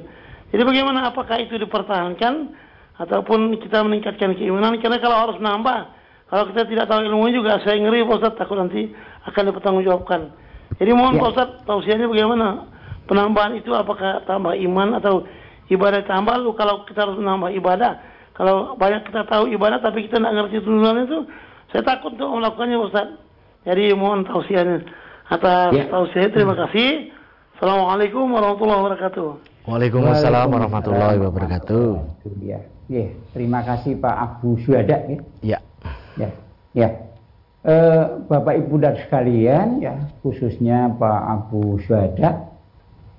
Jadi 0.54 0.62
bagaimana 0.62 1.10
apakah 1.10 1.42
itu 1.42 1.58
dipertahankan 1.58 2.54
ataupun 3.02 3.58
kita 3.58 3.82
meningkatkan 3.82 4.38
keimanan 4.38 4.78
karena 4.78 5.02
kalau 5.02 5.18
harus 5.26 5.42
nambah 5.42 5.90
kalau 6.30 6.50
kita 6.54 6.70
tidak 6.70 6.86
tahu 6.86 7.10
ilmunya 7.10 7.42
juga 7.42 7.58
saya 7.66 7.82
ngeri 7.82 8.06
Pak 8.06 8.22
Ustaz 8.22 8.34
takut 8.38 8.62
nanti 8.62 8.94
akan 9.26 9.50
dipertanggungjawabkan. 9.50 10.22
Jadi 10.78 10.92
mohon 10.94 11.18
Ya. 11.18 11.22
Pak 11.26 11.30
Ustaz 11.34 11.50
tausiahnya 11.66 12.06
bagaimana 12.06 12.70
penambahan 13.10 13.58
itu 13.58 13.74
apakah 13.74 14.22
tambah 14.30 14.54
iman 14.54 15.02
atau 15.02 15.26
ibadah 15.74 16.06
tambah 16.06 16.38
lalu 16.38 16.54
kalau 16.54 16.86
kita 16.86 17.02
harus 17.02 17.18
menambah 17.18 17.50
ibadah 17.58 17.98
kalau 18.38 18.78
banyak 18.78 19.10
kita 19.10 19.26
tahu 19.26 19.50
ibadah 19.50 19.82
tapi 19.82 20.06
kita 20.06 20.22
tidak 20.22 20.34
ngerti 20.38 20.62
tuntunan 20.62 21.06
itu 21.06 21.18
saya 21.74 21.82
takut 21.82 22.14
untuk 22.14 22.30
melakukannya 22.30 22.78
Ustaz. 22.78 23.10
Jadi 23.66 23.90
mohon 23.98 24.22
tausiahnya 24.22 24.86
atas 25.34 25.74
Ya. 25.74 25.90
tausiahnya 25.90 26.30
terima 26.30 26.54
kasih. 26.54 27.10
Assalamualaikum 27.58 28.30
warahmatullahi 28.30 28.82
wabarakatuh. 28.86 29.53
Waalaikumsalam 29.64 30.52
warahmatullahi 30.52 31.24
wabarakatuh. 31.24 31.90
Dia. 32.44 32.60
Ya, 32.92 33.08
terima 33.32 33.64
kasih 33.64 33.96
Pak 33.96 34.12
Abu 34.12 34.60
Syuhada 34.60 35.08
ya. 35.08 35.20
Ya. 35.40 35.60
Ya, 36.20 36.30
ya. 36.76 36.90
Eh, 37.64 38.04
Bapak 38.28 38.60
Ibu 38.60 38.76
dan 38.84 39.00
sekalian, 39.00 39.80
ya 39.80 39.96
khususnya 40.20 40.92
Pak 41.00 41.22
Abu 41.32 41.80
Syuhada, 41.80 42.52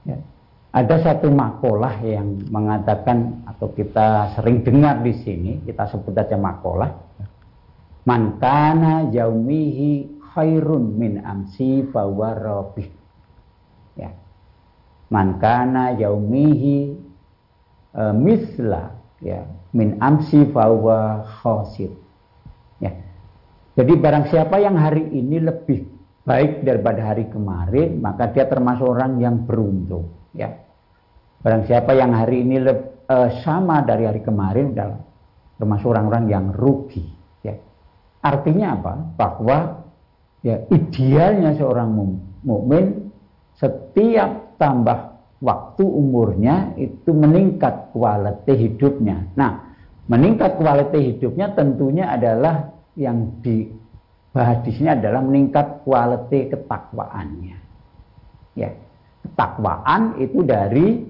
ya, 0.05 0.21
ada 0.69 0.97
satu 1.01 1.33
makalah 1.33 1.97
yang 2.05 2.45
mengatakan 2.53 3.41
atau 3.49 3.73
kita 3.73 4.37
sering 4.37 4.61
dengar 4.61 5.01
di 5.01 5.17
sini, 5.25 5.65
kita 5.65 5.89
sebut 5.89 6.13
aja 6.13 6.37
makalah. 6.37 6.93
Man 8.05 8.37
kana 8.37 9.09
yaumihi 9.09 10.21
khairun 10.37 10.93
min 10.93 11.25
amsi 11.25 11.89
fahuwa 11.89 12.37
rabih. 12.37 12.93
Ya. 13.97 14.13
Man 15.13 15.37
kana 15.43 15.97
yaumihi 15.97 16.97
eh, 17.95 18.15
misla 18.15 18.95
ya 19.21 19.45
min 19.75 19.99
amsi 19.99 20.49
fahuwa 20.49 21.27
khasir. 21.43 21.91
Ya. 22.79 22.95
Jadi 23.75 23.93
barang 23.99 24.31
siapa 24.31 24.63
yang 24.63 24.79
hari 24.79 25.03
ini 25.11 25.43
lebih 25.43 25.87
baik 26.25 26.63
daripada 26.63 27.13
hari 27.13 27.27
kemarin, 27.29 27.99
maka 28.01 28.31
dia 28.31 28.47
termasuk 28.47 28.87
orang 28.87 29.19
yang 29.19 29.45
beruntung. 29.45 30.15
Ya. 30.33 30.63
Barang 31.45 31.67
siapa 31.69 31.93
yang 31.93 32.15
hari 32.15 32.47
ini 32.47 32.63
leb- 32.63 33.05
eh, 33.11 33.31
sama 33.43 33.83
dari 33.85 34.09
hari 34.09 34.23
kemarin, 34.25 34.73
adalah 34.73 35.03
termasuk 35.59 35.89
orang-orang 35.91 36.25
yang 36.31 36.47
rugi. 36.55 37.05
Ya. 37.45 37.59
Artinya 38.25 38.79
apa? 38.79 38.95
Bahwa 39.21 39.59
ya 40.41 40.65
idealnya 40.73 41.57
seorang 41.57 41.93
mukmin 42.45 43.11
setiap 43.57 44.44
tambah 44.57 45.15
waktu 45.45 45.85
umurnya 45.85 46.73
itu 46.81 47.11
meningkat 47.13 47.93
kualitas 47.93 48.57
hidupnya. 48.57 49.29
Nah, 49.37 49.77
meningkat 50.09 50.57
kualitas 50.57 51.01
hidupnya 51.01 51.53
tentunya 51.53 52.09
adalah 52.09 52.73
yang 52.95 53.43
di 53.43 53.71
sini 54.71 54.91
adalah 54.91 55.21
meningkat 55.23 55.85
kualitas 55.87 56.51
ketakwaannya. 56.55 57.57
Ya, 58.55 58.71
ketakwaan 59.27 60.19
itu 60.19 60.43
dari 60.43 61.03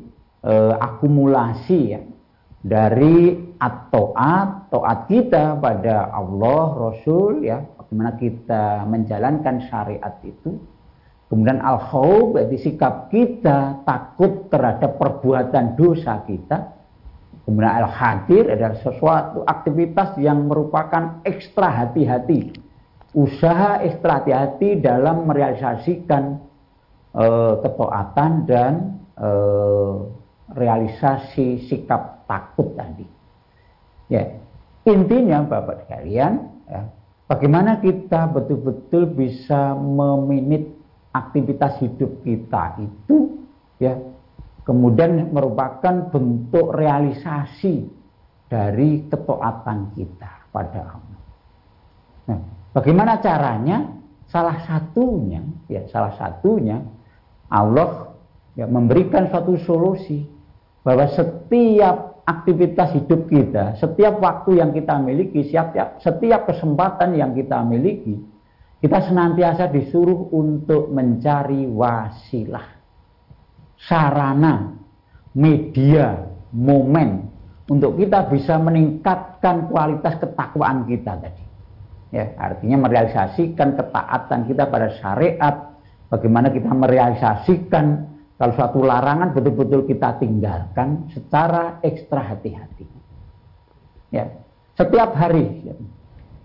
eh, 0.45 0.75
akumulasi 0.77 1.81
ya, 1.93 2.01
dari 2.65 3.37
at-to'at, 3.61 4.73
to'at 4.73 5.01
kita 5.09 5.57
pada 5.61 6.13
Allah, 6.13 6.65
Rasul 6.91 7.45
ya, 7.45 7.61
bagaimana 7.61 8.17
kita 8.17 8.89
menjalankan 8.89 9.69
syariat 9.69 10.17
itu. 10.25 10.57
Kemudian 11.35 11.59
al-khawf 11.67 12.31
berarti 12.31 12.63
sikap 12.63 13.11
kita 13.11 13.83
takut 13.83 14.47
terhadap 14.55 15.03
perbuatan 15.03 15.75
dosa 15.75 16.23
kita. 16.23 16.71
Kemudian 17.43 17.75
al-hadir 17.75 18.55
adalah 18.55 18.79
sesuatu 18.79 19.43
aktivitas 19.43 20.15
yang 20.23 20.47
merupakan 20.47 21.19
ekstra 21.27 21.75
hati-hati. 21.75 22.55
Usaha 23.19 23.83
ekstra 23.83 24.23
hati-hati 24.23 24.79
dalam 24.79 25.27
merealisasikan 25.27 26.39
eh, 27.19 27.55
ketaatan 27.67 28.31
dan 28.47 29.03
eh, 29.19 29.95
realisasi 30.55 31.67
sikap 31.67 32.31
takut 32.31 32.79
tadi. 32.79 33.11
Ya, 34.07 34.39
intinya 34.87 35.43
Bapak 35.43 35.83
sekalian, 35.83 36.47
ya, 36.71 36.87
bagaimana 37.27 37.83
kita 37.83 38.31
betul-betul 38.31 39.11
bisa 39.19 39.75
meminit 39.75 40.84
aktivitas 41.15 41.79
hidup 41.79 42.27
kita 42.27 42.83
itu, 42.83 43.39
ya, 43.79 43.95
kemudian 44.67 45.31
merupakan 45.31 46.11
bentuk 46.11 46.75
realisasi 46.75 47.87
dari 48.51 49.07
ketaatan 49.07 49.95
kita 49.95 50.51
pada 50.51 50.81
Allah. 50.99 51.21
Nah, 52.29 52.41
bagaimana 52.75 53.23
caranya? 53.23 53.95
Salah 54.25 54.67
satunya, 54.67 55.45
ya, 55.69 55.85
salah 55.93 56.17
satunya 56.17 56.81
Allah 57.53 58.17
ya, 58.57 58.65
memberikan 58.65 59.29
suatu 59.29 59.55
solusi 59.63 60.27
bahwa 60.81 61.07
setiap 61.13 62.25
aktivitas 62.25 62.97
hidup 62.97 63.29
kita, 63.29 63.77
setiap 63.77 64.17
waktu 64.19 64.65
yang 64.65 64.73
kita 64.73 64.97
miliki, 64.97 65.45
setiap 65.53 66.01
setiap 66.01 66.49
kesempatan 66.49 67.15
yang 67.21 67.37
kita 67.37 67.61
miliki, 67.63 68.17
kita 68.85 69.01
senantiasa 69.09 69.73
disuruh 69.73 70.29
untuk 70.37 70.93
mencari 70.93 71.65
wasilah, 71.65 72.69
sarana, 73.81 74.77
media, 75.33 76.29
momen 76.53 77.33
untuk 77.65 77.97
kita 77.97 78.29
bisa 78.29 78.61
meningkatkan 78.61 79.73
kualitas 79.73 80.21
ketakwaan 80.21 80.85
kita 80.85 81.17
tadi. 81.17 81.45
Ya, 82.13 82.37
artinya 82.37 82.85
merealisasikan 82.85 83.73
ketaatan 83.73 84.53
kita 84.53 84.69
pada 84.69 84.93
syariat, 85.01 85.81
bagaimana 86.13 86.53
kita 86.53 86.69
merealisasikan 86.69 88.13
kalau 88.37 88.53
suatu 88.53 88.85
larangan 88.85 89.33
betul-betul 89.33 89.89
kita 89.89 90.21
tinggalkan 90.21 91.09
secara 91.09 91.81
ekstra 91.81 92.37
hati-hati. 92.37 92.85
Ya, 94.13 94.29
setiap 94.77 95.17
hari, 95.17 95.73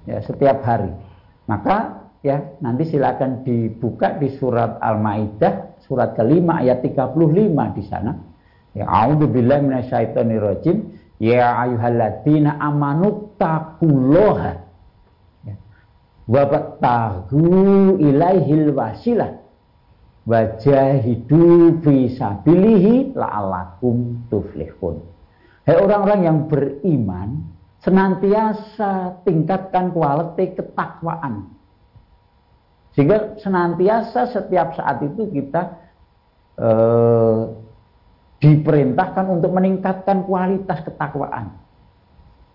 ya, 0.08 0.24
setiap 0.24 0.64
hari. 0.64 0.96
Maka 1.44 1.99
ya 2.20 2.60
nanti 2.60 2.84
silakan 2.90 3.44
dibuka 3.48 4.20
di 4.20 4.36
surat 4.36 4.80
Al-Maidah 4.84 5.70
surat 5.90 6.14
kelima 6.14 6.62
ayat 6.62 6.86
35 6.86 7.78
di 7.78 7.84
sana. 7.90 8.14
Ya, 8.78 8.86
a'udzubillahi 8.86 9.62
minasyaitonirrajim. 9.66 10.78
Ya 11.20 11.52
ayyuhalladzina 11.68 12.62
amanu 12.64 13.36
taqullaha 13.36 14.64
ya. 15.44 15.56
wabtahu 16.32 17.44
ilaihil 18.00 18.72
wasilah 18.72 19.36
wajahidu 20.24 21.82
fi 21.84 22.14
sabilihi 22.16 23.18
la'alakum 23.18 24.30
tuflihun. 24.32 25.04
Hei 25.68 25.76
orang-orang 25.76 26.22
yang 26.24 26.38
beriman, 26.48 27.52
senantiasa 27.84 29.20
tingkatkan 29.28 29.92
kualitas 29.92 30.56
ketakwaan. 30.56 31.59
Sehingga 33.00 33.40
senantiasa 33.40 34.28
setiap 34.28 34.76
saat 34.76 35.00
itu 35.00 35.32
kita 35.32 35.72
eh, 36.60 37.40
diperintahkan 38.44 39.40
untuk 39.40 39.56
meningkatkan 39.56 40.28
kualitas 40.28 40.84
ketakwaan. 40.84 41.56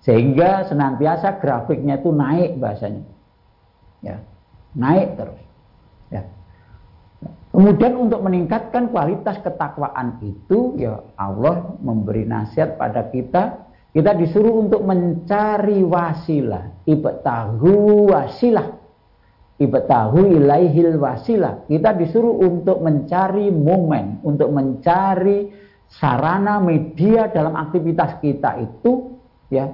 Sehingga 0.04 0.68
senantiasa 0.68 1.40
grafiknya 1.40 1.96
itu 1.96 2.12
naik 2.12 2.60
bahasanya. 2.60 3.08
Ya, 4.04 4.20
naik 4.76 5.16
terus. 5.16 5.40
Ya. 6.12 6.28
Kemudian 7.48 7.96
untuk 7.96 8.20
meningkatkan 8.20 8.92
kualitas 8.92 9.40
ketakwaan 9.40 10.20
itu 10.20 10.76
ya 10.76 11.00
Allah 11.16 11.72
memberi 11.80 12.28
nasihat 12.28 12.76
pada 12.76 13.08
kita 13.08 13.64
kita 13.96 14.12
disuruh 14.12 14.60
untuk 14.60 14.84
mencari 14.84 15.80
wasilah, 15.80 16.84
ibtahu 16.84 18.12
wasilah. 18.12 18.83
Ibtahu 19.54 20.34
ilaihil 20.34 20.98
wasilah. 20.98 21.70
Kita 21.70 21.94
disuruh 21.94 22.42
untuk 22.42 22.82
mencari 22.82 23.54
momen, 23.54 24.18
untuk 24.26 24.50
mencari 24.50 25.46
sarana 25.86 26.58
media 26.58 27.30
dalam 27.30 27.54
aktivitas 27.54 28.18
kita 28.18 28.58
itu 28.58 29.14
ya 29.52 29.70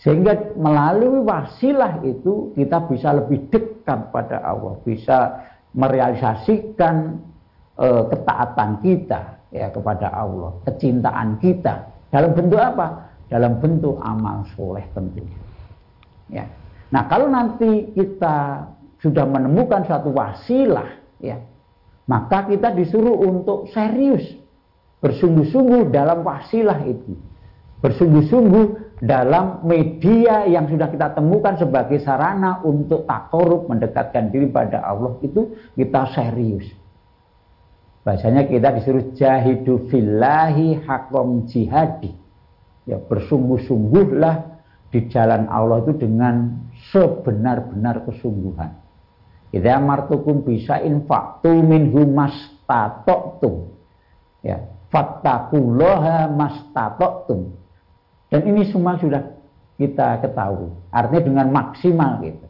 sehingga 0.00 0.56
melalui 0.58 1.22
wasilah 1.22 2.02
itu 2.02 2.50
kita 2.58 2.88
bisa 2.90 3.14
lebih 3.14 3.52
dekat 3.52 4.10
pada 4.10 4.42
Allah, 4.42 4.74
bisa 4.82 5.44
merealisasikan 5.76 7.22
e, 7.78 7.88
ketaatan 8.10 8.82
kita 8.82 9.20
ya 9.54 9.70
kepada 9.70 10.10
Allah, 10.10 10.58
kecintaan 10.66 11.38
kita 11.38 11.86
dalam 12.10 12.32
bentuk 12.34 12.58
apa? 12.58 13.12
dalam 13.32 13.56
bentuk 13.64 13.96
amal 14.04 14.44
soleh 14.52 14.84
tentunya. 14.92 15.40
Ya. 16.28 16.44
Nah 16.92 17.08
kalau 17.08 17.32
nanti 17.32 17.88
kita 17.96 18.68
sudah 19.02 19.26
menemukan 19.26 19.82
satu 19.84 20.14
wasilah, 20.14 21.02
ya, 21.18 21.42
maka 22.06 22.46
kita 22.46 22.70
disuruh 22.70 23.18
untuk 23.18 23.68
serius 23.74 24.22
bersungguh-sungguh 25.02 25.90
dalam 25.90 26.22
wasilah 26.22 26.78
itu, 26.86 27.18
bersungguh-sungguh 27.82 28.98
dalam 29.02 29.66
media 29.66 30.46
yang 30.46 30.70
sudah 30.70 30.86
kita 30.86 31.18
temukan 31.18 31.58
sebagai 31.58 31.98
sarana 32.06 32.62
untuk 32.62 33.02
tak 33.10 33.34
korup 33.34 33.66
mendekatkan 33.66 34.30
diri 34.30 34.46
pada 34.46 34.78
Allah 34.86 35.18
itu 35.26 35.58
kita 35.74 36.14
serius. 36.14 36.70
Bahasanya 38.06 38.46
kita 38.46 38.78
disuruh 38.78 39.14
jahidu 39.14 39.90
fillahi 39.90 40.86
hakom 40.86 41.50
jihadi 41.50 42.14
ya 42.86 42.98
bersungguh-sungguhlah 42.98 44.62
di 44.90 45.06
jalan 45.10 45.46
Allah 45.48 45.86
itu 45.86 45.98
dengan 45.98 46.66
sebenar-benar 46.90 48.06
kesungguhan. 48.06 48.81
Idza 49.52 49.76
martukum 49.78 50.42
bisa 50.42 50.80
infaktu 50.80 51.60
minhu 51.60 52.08
mastatoktum. 52.08 53.68
Ya, 54.40 54.64
fattaqullaha 54.88 56.32
mastatoktum. 56.32 57.52
Dan 58.32 58.40
ini 58.48 58.64
semua 58.72 58.96
sudah 58.96 59.36
kita 59.76 60.24
ketahui. 60.24 60.72
Artinya 60.88 61.20
dengan 61.20 61.46
maksimal 61.52 62.24
gitu. 62.24 62.48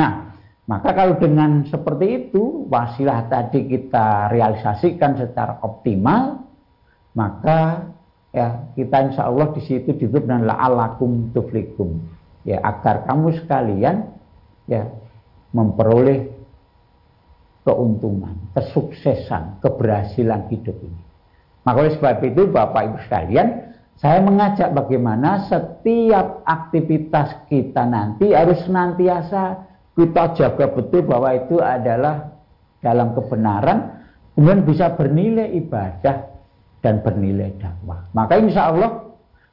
Nah, 0.00 0.32
maka 0.64 0.96
kalau 0.96 1.20
dengan 1.20 1.68
seperti 1.68 2.06
itu 2.24 2.64
wasilah 2.72 3.28
tadi 3.28 3.68
kita 3.68 4.32
realisasikan 4.32 5.20
secara 5.20 5.60
optimal, 5.60 6.40
maka 7.12 7.90
ya 8.30 8.70
kita 8.78 9.10
insya 9.10 9.26
Allah 9.26 9.50
di 9.52 9.60
situ 9.66 9.92
ditutup 9.98 10.24
dengan 10.24 10.46
la'alakum 10.46 11.34
tuflikum 11.34 11.98
ya 12.46 12.62
agar 12.62 13.02
kamu 13.06 13.34
sekalian 13.42 14.06
ya 14.70 14.86
memperoleh 15.50 16.30
keuntungan, 17.66 18.34
kesuksesan, 18.56 19.60
keberhasilan 19.60 20.48
hidup 20.48 20.76
ini. 20.80 21.02
Maka 21.62 21.76
oleh 21.84 21.92
sebab 21.94 22.24
itu 22.24 22.48
Bapak 22.48 22.82
Ibu 22.88 22.98
sekalian, 23.04 23.48
saya 24.00 24.24
mengajak 24.24 24.72
bagaimana 24.72 25.44
setiap 25.44 26.40
aktivitas 26.48 27.44
kita 27.52 27.84
nanti 27.84 28.32
harus 28.32 28.64
senantiasa 28.64 29.68
kita 29.92 30.32
jaga 30.40 30.72
betul 30.72 31.04
bahwa 31.04 31.36
itu 31.36 31.60
adalah 31.60 32.32
dalam 32.80 33.12
kebenaran, 33.12 34.00
kemudian 34.32 34.64
bisa 34.64 34.96
bernilai 34.96 35.52
ibadah 35.60 36.32
dan 36.80 37.04
bernilai 37.04 37.60
dakwah. 37.60 38.08
Maka 38.16 38.40
insya 38.40 38.72
Allah 38.72 39.10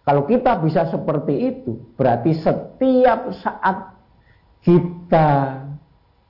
kalau 0.07 0.23
kita 0.23 0.63
bisa 0.63 0.87
seperti 0.87 1.51
itu, 1.51 1.75
berarti 1.99 2.39
setiap 2.39 3.27
saat 3.43 3.99
kita 4.63 5.66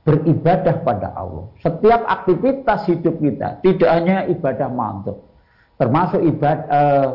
beribadah 0.08 0.88
pada 0.88 1.12
Allah, 1.12 1.52
setiap 1.60 2.08
aktivitas 2.08 2.88
hidup 2.88 3.20
kita, 3.20 3.60
tidak 3.60 3.90
hanya 3.92 4.24
ibadah 4.32 4.72
mantuk, 4.72 5.20
termasuk 5.76 6.24
ibadah 6.24 6.64
eh, 6.72 7.08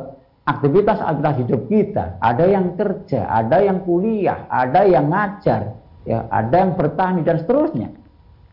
aktivitas-aktivitas 0.42 1.34
hidup 1.46 1.62
kita, 1.70 2.04
ada 2.18 2.44
yang 2.44 2.74
kerja, 2.74 3.30
ada 3.30 3.62
yang 3.62 3.80
kuliah, 3.86 4.44
ada 4.50 4.84
yang 4.84 5.08
ngajar, 5.08 5.78
ya, 6.02 6.26
ada 6.28 6.56
yang 6.66 6.72
bertani 6.74 7.22
dan 7.22 7.40
seterusnya. 7.40 7.88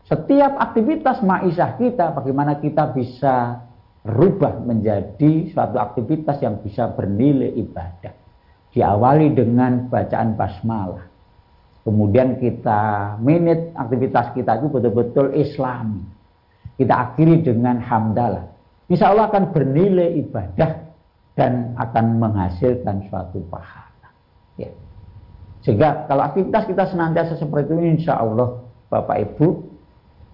Setiap 0.06 0.58
aktivitas 0.58 1.22
maisah 1.22 1.74
kita, 1.78 2.14
bagaimana 2.14 2.58
kita 2.58 2.94
bisa 2.94 3.62
rubah 4.06 4.58
menjadi 4.64 5.50
suatu 5.52 5.76
aktivitas 5.76 6.40
yang 6.40 6.62
bisa 6.62 6.90
bernilai 6.94 7.52
ibadah. 7.58 8.14
Diawali 8.70 9.34
dengan 9.34 9.90
bacaan 9.90 10.38
basmalah. 10.38 11.09
Kemudian 11.80 12.36
kita 12.36 13.16
menit 13.24 13.72
aktivitas 13.72 14.36
kita 14.36 14.60
itu 14.60 14.68
betul-betul 14.68 15.32
islami. 15.32 16.04
Kita 16.76 16.92
akhiri 16.92 17.40
dengan 17.40 17.80
hamdalah. 17.80 18.52
Insya 18.92 19.12
Allah 19.12 19.32
akan 19.32 19.54
bernilai 19.54 20.20
ibadah 20.20 20.92
dan 21.38 21.72
akan 21.80 22.20
menghasilkan 22.20 23.08
suatu 23.08 23.40
pahala. 23.48 24.08
Ya. 24.60 24.68
Sehingga 25.64 26.04
kalau 26.04 26.28
aktivitas 26.28 26.68
kita 26.68 26.84
senantiasa 26.88 27.36
seperti 27.40 27.72
ini, 27.72 28.00
insya 28.00 28.20
Allah 28.20 28.60
Bapak 28.92 29.16
Ibu 29.16 29.70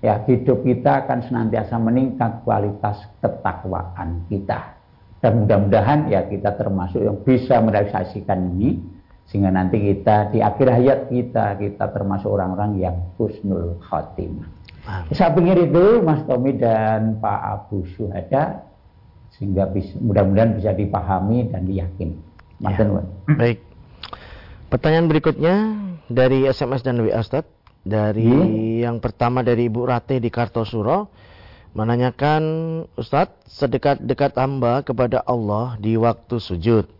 ya 0.03 0.23
hidup 0.27 0.67
kita 0.67 1.07
akan 1.07 1.19
senantiasa 1.31 1.79
meningkat 1.79 2.43
kualitas 2.43 3.07
ketakwaan 3.23 4.27
kita. 4.27 4.75
Dan 5.23 5.47
mudah-mudahan 5.47 6.11
ya 6.11 6.27
kita 6.27 6.55
termasuk 6.59 7.03
yang 7.03 7.19
bisa 7.23 7.59
merealisasikan 7.59 8.55
ini 8.55 8.96
sehingga 9.27 9.51
nanti 9.51 9.83
kita 9.83 10.31
di 10.31 10.39
akhir 10.39 10.71
hayat 10.71 11.01
kita 11.11 11.59
kita 11.59 11.85
termasuk 11.91 12.31
orang-orang 12.31 12.79
yang 12.79 12.97
husnul 13.19 13.79
khotimah. 13.83 14.47
Saya 15.11 15.35
pikir 15.35 15.67
itu 15.67 15.99
Mas 16.07 16.23
Tommy 16.31 16.55
dan 16.55 17.19
Pak 17.19 17.41
Abu 17.43 17.83
Suhada 17.99 18.71
sehingga 19.35 19.67
mudah-mudahan 19.99 20.55
bisa 20.55 20.71
dipahami 20.71 21.51
dan 21.51 21.67
diyakini. 21.67 22.17
Mas 22.63 22.79
ya. 22.79 22.87
Baik. 23.35 23.59
Pertanyaan 24.71 25.07
berikutnya 25.11 25.55
dari 26.07 26.47
SMS 26.47 26.87
dan 26.87 27.03
WA 27.03 27.19
Ustaz 27.19 27.45
dari 27.87 28.27
hmm? 28.27 28.83
yang 28.83 28.97
pertama 28.99 29.43
dari 29.43 29.67
Ibu 29.67 29.91
Rate 29.91 30.19
di 30.23 30.31
Kartosuro 30.31 31.11
menanyakan 31.77 32.43
Ustadz 32.97 33.47
sedekat-dekat 33.53 34.33
hamba 34.41 34.81
kepada 34.81 35.21
Allah 35.23 35.77
di 35.77 35.95
waktu 36.01 36.41
sujud. 36.41 36.96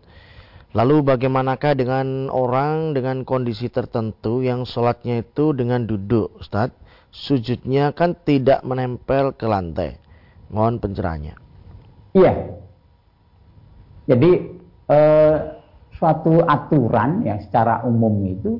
Lalu 0.75 0.99
bagaimanakah 0.99 1.79
dengan 1.79 2.27
orang 2.27 2.91
dengan 2.91 3.23
kondisi 3.23 3.71
tertentu 3.71 4.43
yang 4.43 4.67
sholatnya 4.67 5.23
itu 5.23 5.55
dengan 5.55 5.87
duduk 5.87 6.43
Ustadz? 6.43 6.75
Sujudnya 7.07 7.95
kan 7.95 8.19
tidak 8.27 8.67
menempel 8.67 9.31
ke 9.31 9.47
lantai. 9.47 9.95
Mohon 10.51 10.75
pencerahannya. 10.83 11.35
Iya. 12.11 12.33
Jadi 14.11 14.31
eh, 14.91 15.35
suatu 15.95 16.43
aturan 16.43 17.23
yang 17.23 17.39
secara 17.41 17.83
umum 17.87 18.27
itu 18.27 18.59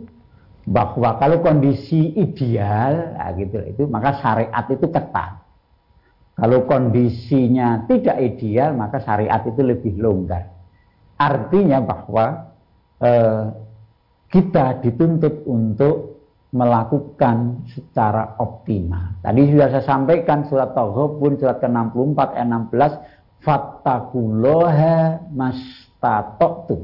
bahwa 0.68 1.16
kalau 1.16 1.40
kondisi 1.40 2.12
ideal 2.20 3.16
nah 3.16 3.32
gitu 3.36 3.64
itu 3.64 3.84
maka 3.88 4.20
syariat 4.20 4.66
itu 4.68 4.88
ketat. 4.88 5.44
Kalau 6.38 6.68
kondisinya 6.70 7.88
tidak 7.88 8.20
ideal 8.20 8.76
maka 8.76 9.00
syariat 9.04 9.44
itu 9.44 9.62
lebih 9.64 9.96
longgar. 10.00 10.57
Artinya 11.18 11.82
bahwa 11.82 12.26
eh, 13.02 13.46
kita 14.30 14.86
dituntut 14.86 15.44
untuk 15.50 16.18
melakukan 16.54 17.68
secara 17.68 18.40
optimal. 18.40 19.20
Tadi 19.20 19.52
sudah 19.52 19.68
saya 19.68 19.84
sampaikan 19.84 20.48
surat 20.48 20.72
Taghabun 20.72 21.36
surat 21.36 21.60
ke-64 21.60 22.20
ayat 22.40 22.48
16 22.72 23.44
fattaqullaha 23.44 25.28
mastata'tum. 25.36 26.82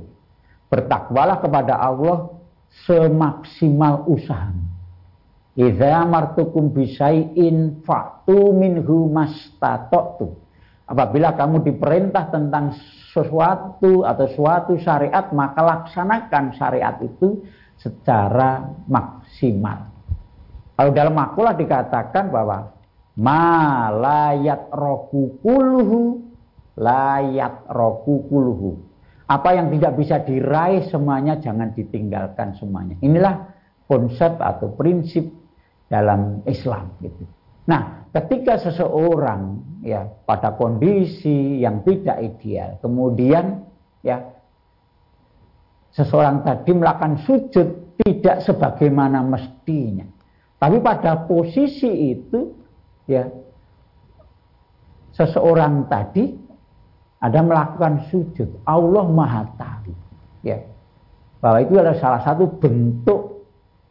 Bertakwalah 0.67 1.38
kepada 1.39 1.79
Allah 1.79 2.34
semaksimal 2.84 4.03
usaha. 4.09 4.51
Idza 5.53 6.01
martukum 6.09 6.73
bisai'in 6.73 7.86
fa'tu 7.86 8.51
minhu 8.57 9.05
mastata'tu. 9.13 10.41
apabila 10.84 11.31
kamu 11.38 11.63
diperintah 11.63 12.27
tentang 12.34 12.75
sesuatu 13.14 14.01
atau 14.01 14.26
suatu 14.34 14.74
syariat 14.82 15.30
maka 15.32 15.61
laksanakan 15.61 16.57
syariat 16.57 16.97
itu 16.99 17.45
secara 17.78 18.74
maksimal. 18.89 19.93
Kalau 20.74 20.91
dalam 20.91 21.14
makulah 21.14 21.53
dikatakan 21.53 22.34
bahwa 22.34 22.74
malayat 23.14 24.74
roku 24.74 25.38
kuluhu 25.45 26.26
layat 26.74 27.70
roku 27.70 28.26
kuluhu. 28.26 28.82
Apa 29.30 29.55
yang 29.55 29.70
tidak 29.72 29.93
bisa 29.95 30.18
diraih 30.26 30.89
semuanya 30.89 31.38
jangan 31.38 31.72
ditinggalkan 31.78 32.57
semuanya. 32.57 32.97
Inilah 33.05 33.53
konsep 33.86 34.36
atau 34.41 34.74
prinsip 34.74 35.30
dalam 35.88 36.41
Islam 36.49 36.97
gitu. 36.99 37.24
Nah, 37.64 38.11
ketika 38.11 38.59
seseorang 38.59 39.64
ya 39.84 40.07
pada 40.28 40.55
kondisi 40.55 41.64
yang 41.64 41.84
tidak 41.88 42.20
ideal, 42.20 42.80
kemudian 42.84 43.64
ya 44.03 44.34
seseorang 45.95 46.43
tadi 46.43 46.72
melakukan 46.76 47.24
sujud 47.24 47.68
tidak 48.03 48.43
sebagaimana 48.43 49.24
mestinya. 49.24 50.07
Tapi 50.59 50.80
pada 50.80 51.28
posisi 51.28 52.16
itu 52.16 52.55
ya 53.07 53.28
seseorang 55.16 55.88
tadi 55.88 56.34
ada 57.24 57.39
melakukan 57.39 58.07
sujud. 58.11 58.64
Allah 58.68 59.05
Maha 59.07 59.43
tahu 59.55 59.93
ya 60.43 60.59
bahwa 61.39 61.59
itu 61.64 61.76
adalah 61.76 61.99
salah 61.99 62.22
satu 62.24 62.47
bentuk 62.59 63.47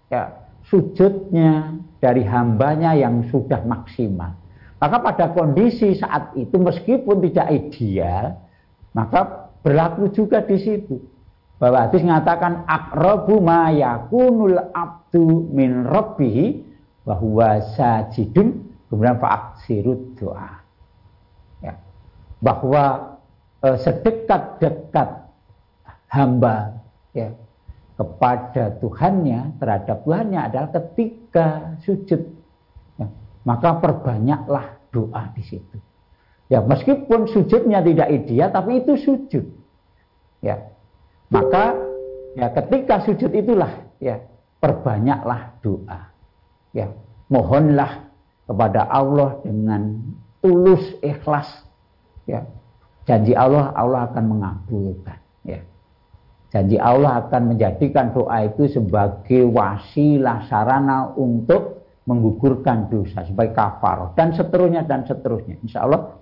ya 0.09 0.49
sujudnya 0.69 1.77
dari 2.03 2.27
hambanya 2.27 2.99
yang 2.99 3.23
sudah 3.31 3.63
maksimal. 3.63 4.35
Maka 4.83 4.99
pada 4.99 5.31
kondisi 5.31 5.95
saat 5.95 6.35
itu 6.35 6.59
meskipun 6.59 7.23
tidak 7.31 7.47
ideal, 7.55 8.43
maka 8.91 9.55
berlaku 9.63 10.11
juga 10.11 10.43
di 10.43 10.59
situ. 10.59 10.99
Bahwa 11.63 11.87
hadis 11.87 12.03
mengatakan 12.03 12.67
akrabu 12.67 13.39
ma 13.39 13.71
yakunul 13.71 14.59
abdu 14.75 15.47
min 15.55 15.87
rabbihi 15.87 16.67
bahwa 17.07 17.63
sajidun 17.79 18.67
kemudian 18.91 19.23
fa'aksirud 19.23 20.19
doa. 20.19 20.59
Ya. 21.63 21.79
Bahwa 22.43 23.15
e, 23.63 23.79
sedekat-dekat 23.79 25.31
hamba 26.11 26.83
ya 27.15 27.31
kepada 27.95 28.75
Tuhannya 28.83 29.63
terhadap 29.63 30.03
Tuhannya 30.03 30.41
adalah 30.51 30.69
ketika 30.75 31.22
sujud. 31.89 32.23
Ya, 33.01 33.07
maka 33.49 33.81
perbanyaklah 33.81 34.83
doa 34.93 35.33
di 35.33 35.43
situ. 35.47 35.79
Ya 36.53 36.61
meskipun 36.61 37.33
sujudnya 37.33 37.81
tidak 37.81 38.13
ideal 38.13 38.53
tapi 38.53 38.85
itu 38.85 38.93
sujud. 39.01 39.47
Ya 40.45 40.69
maka 41.33 41.73
ya 42.37 42.53
ketika 42.53 43.01
sujud 43.09 43.33
itulah 43.33 43.89
ya 43.97 44.21
perbanyaklah 44.61 45.57
doa. 45.65 46.13
Ya 46.77 46.93
mohonlah 47.33 48.13
kepada 48.45 48.85
Allah 48.85 49.41
dengan 49.41 50.13
tulus 50.45 50.85
ikhlas. 51.01 51.49
Ya 52.29 52.45
janji 53.09 53.33
Allah 53.33 53.73
Allah 53.73 54.13
akan 54.13 54.25
mengabulkan 54.37 55.22
Janji 56.53 56.77
Allah 56.77 57.25
akan 57.25 57.57
menjadikan 57.57 58.13
doa 58.13 58.45
itu 58.45 58.69
sebagai 58.69 59.49
wasilah 59.49 60.45
sarana 60.53 61.09
untuk 61.17 61.89
menggugurkan 62.05 62.93
dosa 62.93 63.25
sebagai 63.25 63.57
kafar 63.57 64.13
dan 64.13 64.37
seterusnya 64.37 64.85
dan 64.85 65.09
seterusnya. 65.09 65.57
Insya 65.65 65.89
Allah. 65.89 66.13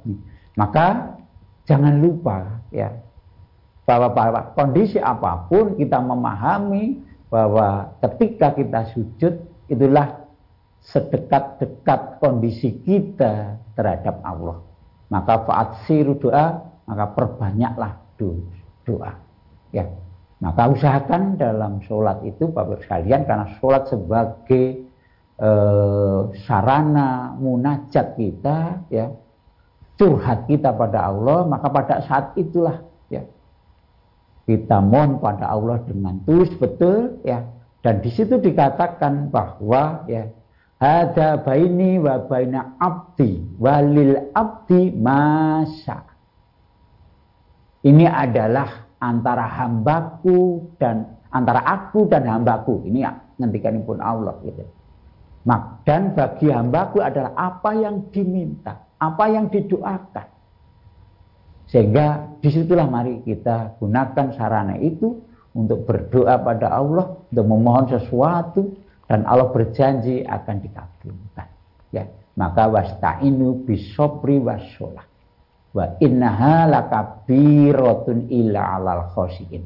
Maka 0.55 1.18
jangan 1.66 1.99
lupa 1.99 2.62
ya 2.70 2.95
bahwa, 3.83 4.14
bahwa 4.14 4.41
kondisi 4.55 5.03
apa 5.03 5.51
pun 5.51 5.74
kita 5.74 5.99
memahami 5.99 7.03
bahwa 7.26 7.99
ketika 7.99 8.55
kita 8.55 8.87
sujud 8.95 9.35
itulah 9.66 10.31
sedekat-dekat 10.87 12.22
kondisi 12.22 12.78
kita 12.87 13.59
terhadap 13.74 14.22
Allah. 14.22 14.62
Maka 15.11 15.43
faat 15.43 15.68
siru 15.91 16.14
doa, 16.22 16.70
maka 16.87 17.18
perbanyaklah 17.18 17.99
doa. 18.87 19.12
Ya, 19.74 19.91
maka 20.41 20.72
usahakan 20.72 21.36
dalam 21.36 21.84
sholat 21.84 22.24
itu 22.24 22.49
Bapak 22.49 22.80
sekalian 22.84 23.28
karena 23.28 23.47
sholat 23.61 23.93
sebagai 23.93 24.88
e, 25.36 25.51
sarana 26.49 27.36
munajat 27.36 28.16
kita 28.16 28.88
ya 28.88 29.12
curhat 30.01 30.49
kita 30.49 30.72
pada 30.72 31.12
Allah 31.12 31.45
maka 31.45 31.68
pada 31.68 32.01
saat 32.09 32.32
itulah 32.41 32.80
ya 33.12 33.20
kita 34.49 34.80
mohon 34.80 35.20
pada 35.20 35.53
Allah 35.53 35.78
dengan 35.86 36.18
tulus 36.26 36.51
betul 36.57 37.20
ya. 37.22 37.47
Dan 37.80 38.05
di 38.05 38.12
situ 38.12 38.36
dikatakan 38.36 39.32
bahwa 39.32 40.05
ya 40.05 40.28
ada 40.80 41.41
baini 41.41 41.97
wa 41.97 42.20
baina 42.28 42.76
abdi 42.76 43.41
walil 43.57 44.32
abdi 44.36 44.93
masa 44.97 46.05
ini 47.80 48.05
adalah 48.05 48.89
antara 49.01 49.49
hambaku 49.49 50.71
dan 50.77 51.19
antara 51.33 51.65
aku 51.65 52.07
dan 52.07 52.29
hambaku. 52.29 52.85
Ini 52.87 52.99
ya, 53.01 53.13
ngendikan 53.41 53.81
pun 53.83 53.99
Allah 53.99 54.37
gitu. 54.45 54.63
Mak 55.49 55.89
dan 55.89 56.13
bagi 56.13 56.53
hambaku 56.53 57.01
adalah 57.01 57.33
apa 57.33 57.73
yang 57.73 58.13
diminta, 58.13 58.77
apa 59.01 59.25
yang 59.33 59.49
didoakan. 59.49 60.29
Sehingga 61.73 62.37
di 62.45 62.49
situlah 62.53 62.85
mari 62.85 63.25
kita 63.25 63.81
gunakan 63.81 64.37
sarana 64.37 64.77
itu 64.77 65.17
untuk 65.57 65.89
berdoa 65.89 66.37
pada 66.45 66.77
Allah, 66.77 67.17
untuk 67.33 67.47
memohon 67.47 67.89
sesuatu 67.89 68.77
dan 69.09 69.25
Allah 69.25 69.49
berjanji 69.49 70.23
akan 70.29 70.57
dikabulkan. 70.61 71.49
Ya, 71.91 72.05
maka 72.37 72.69
wasta'inu 72.69 73.65
bisobri 73.65 74.39
wasolah 74.39 75.10
wa 75.71 75.87
innaha 76.03 76.66
lakabiratun 76.66 78.27
illa 78.31 78.79
alal 78.79 79.07
khosiin. 79.14 79.62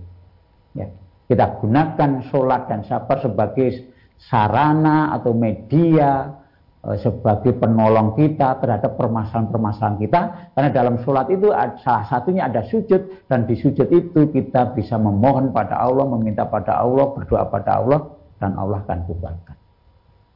Ya. 0.76 0.88
Kita 1.24 1.56
gunakan 1.60 2.28
sholat 2.28 2.68
dan 2.68 2.84
sabar 2.84 3.24
sebagai 3.24 3.88
sarana 4.20 5.16
atau 5.16 5.32
media 5.32 6.36
e, 6.84 7.00
sebagai 7.00 7.56
penolong 7.56 8.12
kita 8.12 8.60
terhadap 8.60 9.00
permasalahan-permasalahan 9.00 9.96
kita. 10.04 10.20
Karena 10.52 10.68
dalam 10.68 11.00
sholat 11.00 11.32
itu 11.32 11.48
salah 11.80 12.04
satunya 12.04 12.44
ada 12.44 12.60
sujud 12.68 13.24
dan 13.24 13.48
di 13.48 13.56
sujud 13.56 13.88
itu 13.88 14.28
kita 14.28 14.76
bisa 14.76 15.00
memohon 15.00 15.56
pada 15.56 15.80
Allah 15.80 16.04
meminta 16.04 16.44
pada 16.44 16.84
Allah 16.84 17.08
berdoa 17.16 17.48
pada 17.48 17.80
Allah 17.80 18.00
dan 18.36 18.52
Allah 18.60 18.84
akan 18.84 19.00
kubalkan 19.08 19.56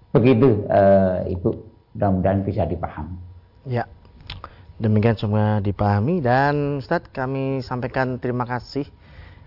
begitu 0.08 0.64
uh, 0.72 1.20
ibu 1.28 1.52
mudah-mudahan 1.92 2.40
bisa 2.40 2.64
dipahami. 2.64 3.12
Ya 3.68 3.84
Demikian 4.78 5.18
semua 5.18 5.58
dipahami 5.58 6.22
dan 6.22 6.78
Ustaz 6.78 7.10
kami 7.10 7.66
sampaikan 7.66 8.22
terima 8.22 8.46
kasih 8.46 8.86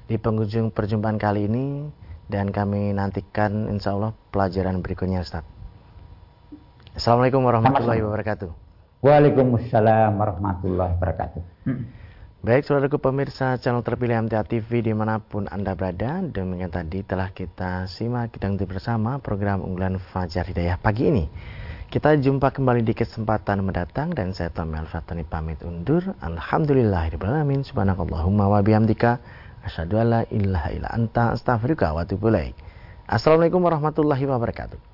di 0.03 0.19
penghujung 0.19 0.75
perjumpaan 0.75 1.15
kali 1.15 1.47
ini 1.47 1.88
dan 2.27 2.51
kami 2.51 2.91
nantikan 2.91 3.71
insya 3.71 3.95
Allah 3.95 4.11
pelajaran 4.36 4.84
berikutnya 4.84 5.23
Ustaz. 5.23 5.47
Assalamualaikum 6.99 7.47
warahmatullahi 7.47 8.03
wabarakatuh. 8.03 8.51
Waalaikumsalam 8.99 10.19
warahmatullahi 10.19 10.99
wabarakatuh. 10.99 11.41
Baik, 12.43 12.67
saudaraku 12.67 12.99
pemirsa 12.99 13.55
channel 13.55 13.88
terpilih 13.88 14.27
MTA 14.27 14.43
TV 14.43 14.84
di 14.84 14.91
mana 14.91 15.23
pun 15.23 15.47
Anda 15.47 15.79
berada. 15.79 16.19
Demikian 16.27 16.75
tadi 16.75 17.07
telah 17.07 17.32
kita 17.32 17.88
simak 17.88 18.36
kita 18.36 18.51
bersama 18.67 19.23
program 19.23 19.63
unggulan 19.63 19.95
Fajar 19.95 20.43
Hidayah 20.43 20.75
pagi 20.75 21.07
ini. 21.07 21.25
Kita 21.91 22.15
jumpa 22.15 22.55
kembali 22.55 22.87
di 22.87 22.95
kesempatan 22.95 23.67
mendatang 23.67 24.15
dan 24.15 24.31
saya 24.31 24.47
Tommy 24.47 24.79
Al-Fatani 24.79 25.27
pamit 25.27 25.59
undur. 25.59 26.15
Alhamdulillahirrahmanirrahim. 26.23 27.67
Subhanakallahumma 27.67 28.47
wa 28.47 28.63
bihamdika. 28.63 29.19
Asyadu 29.67 29.99
alla 29.99 30.23
ilaha 30.31 30.71
illa 30.71 30.87
anta 30.87 31.35
astaghfiruka 31.35 31.91
wa 31.91 32.07
Assalamualaikum 33.11 33.59
warahmatullahi 33.59 34.23
wabarakatuh. 34.23 34.90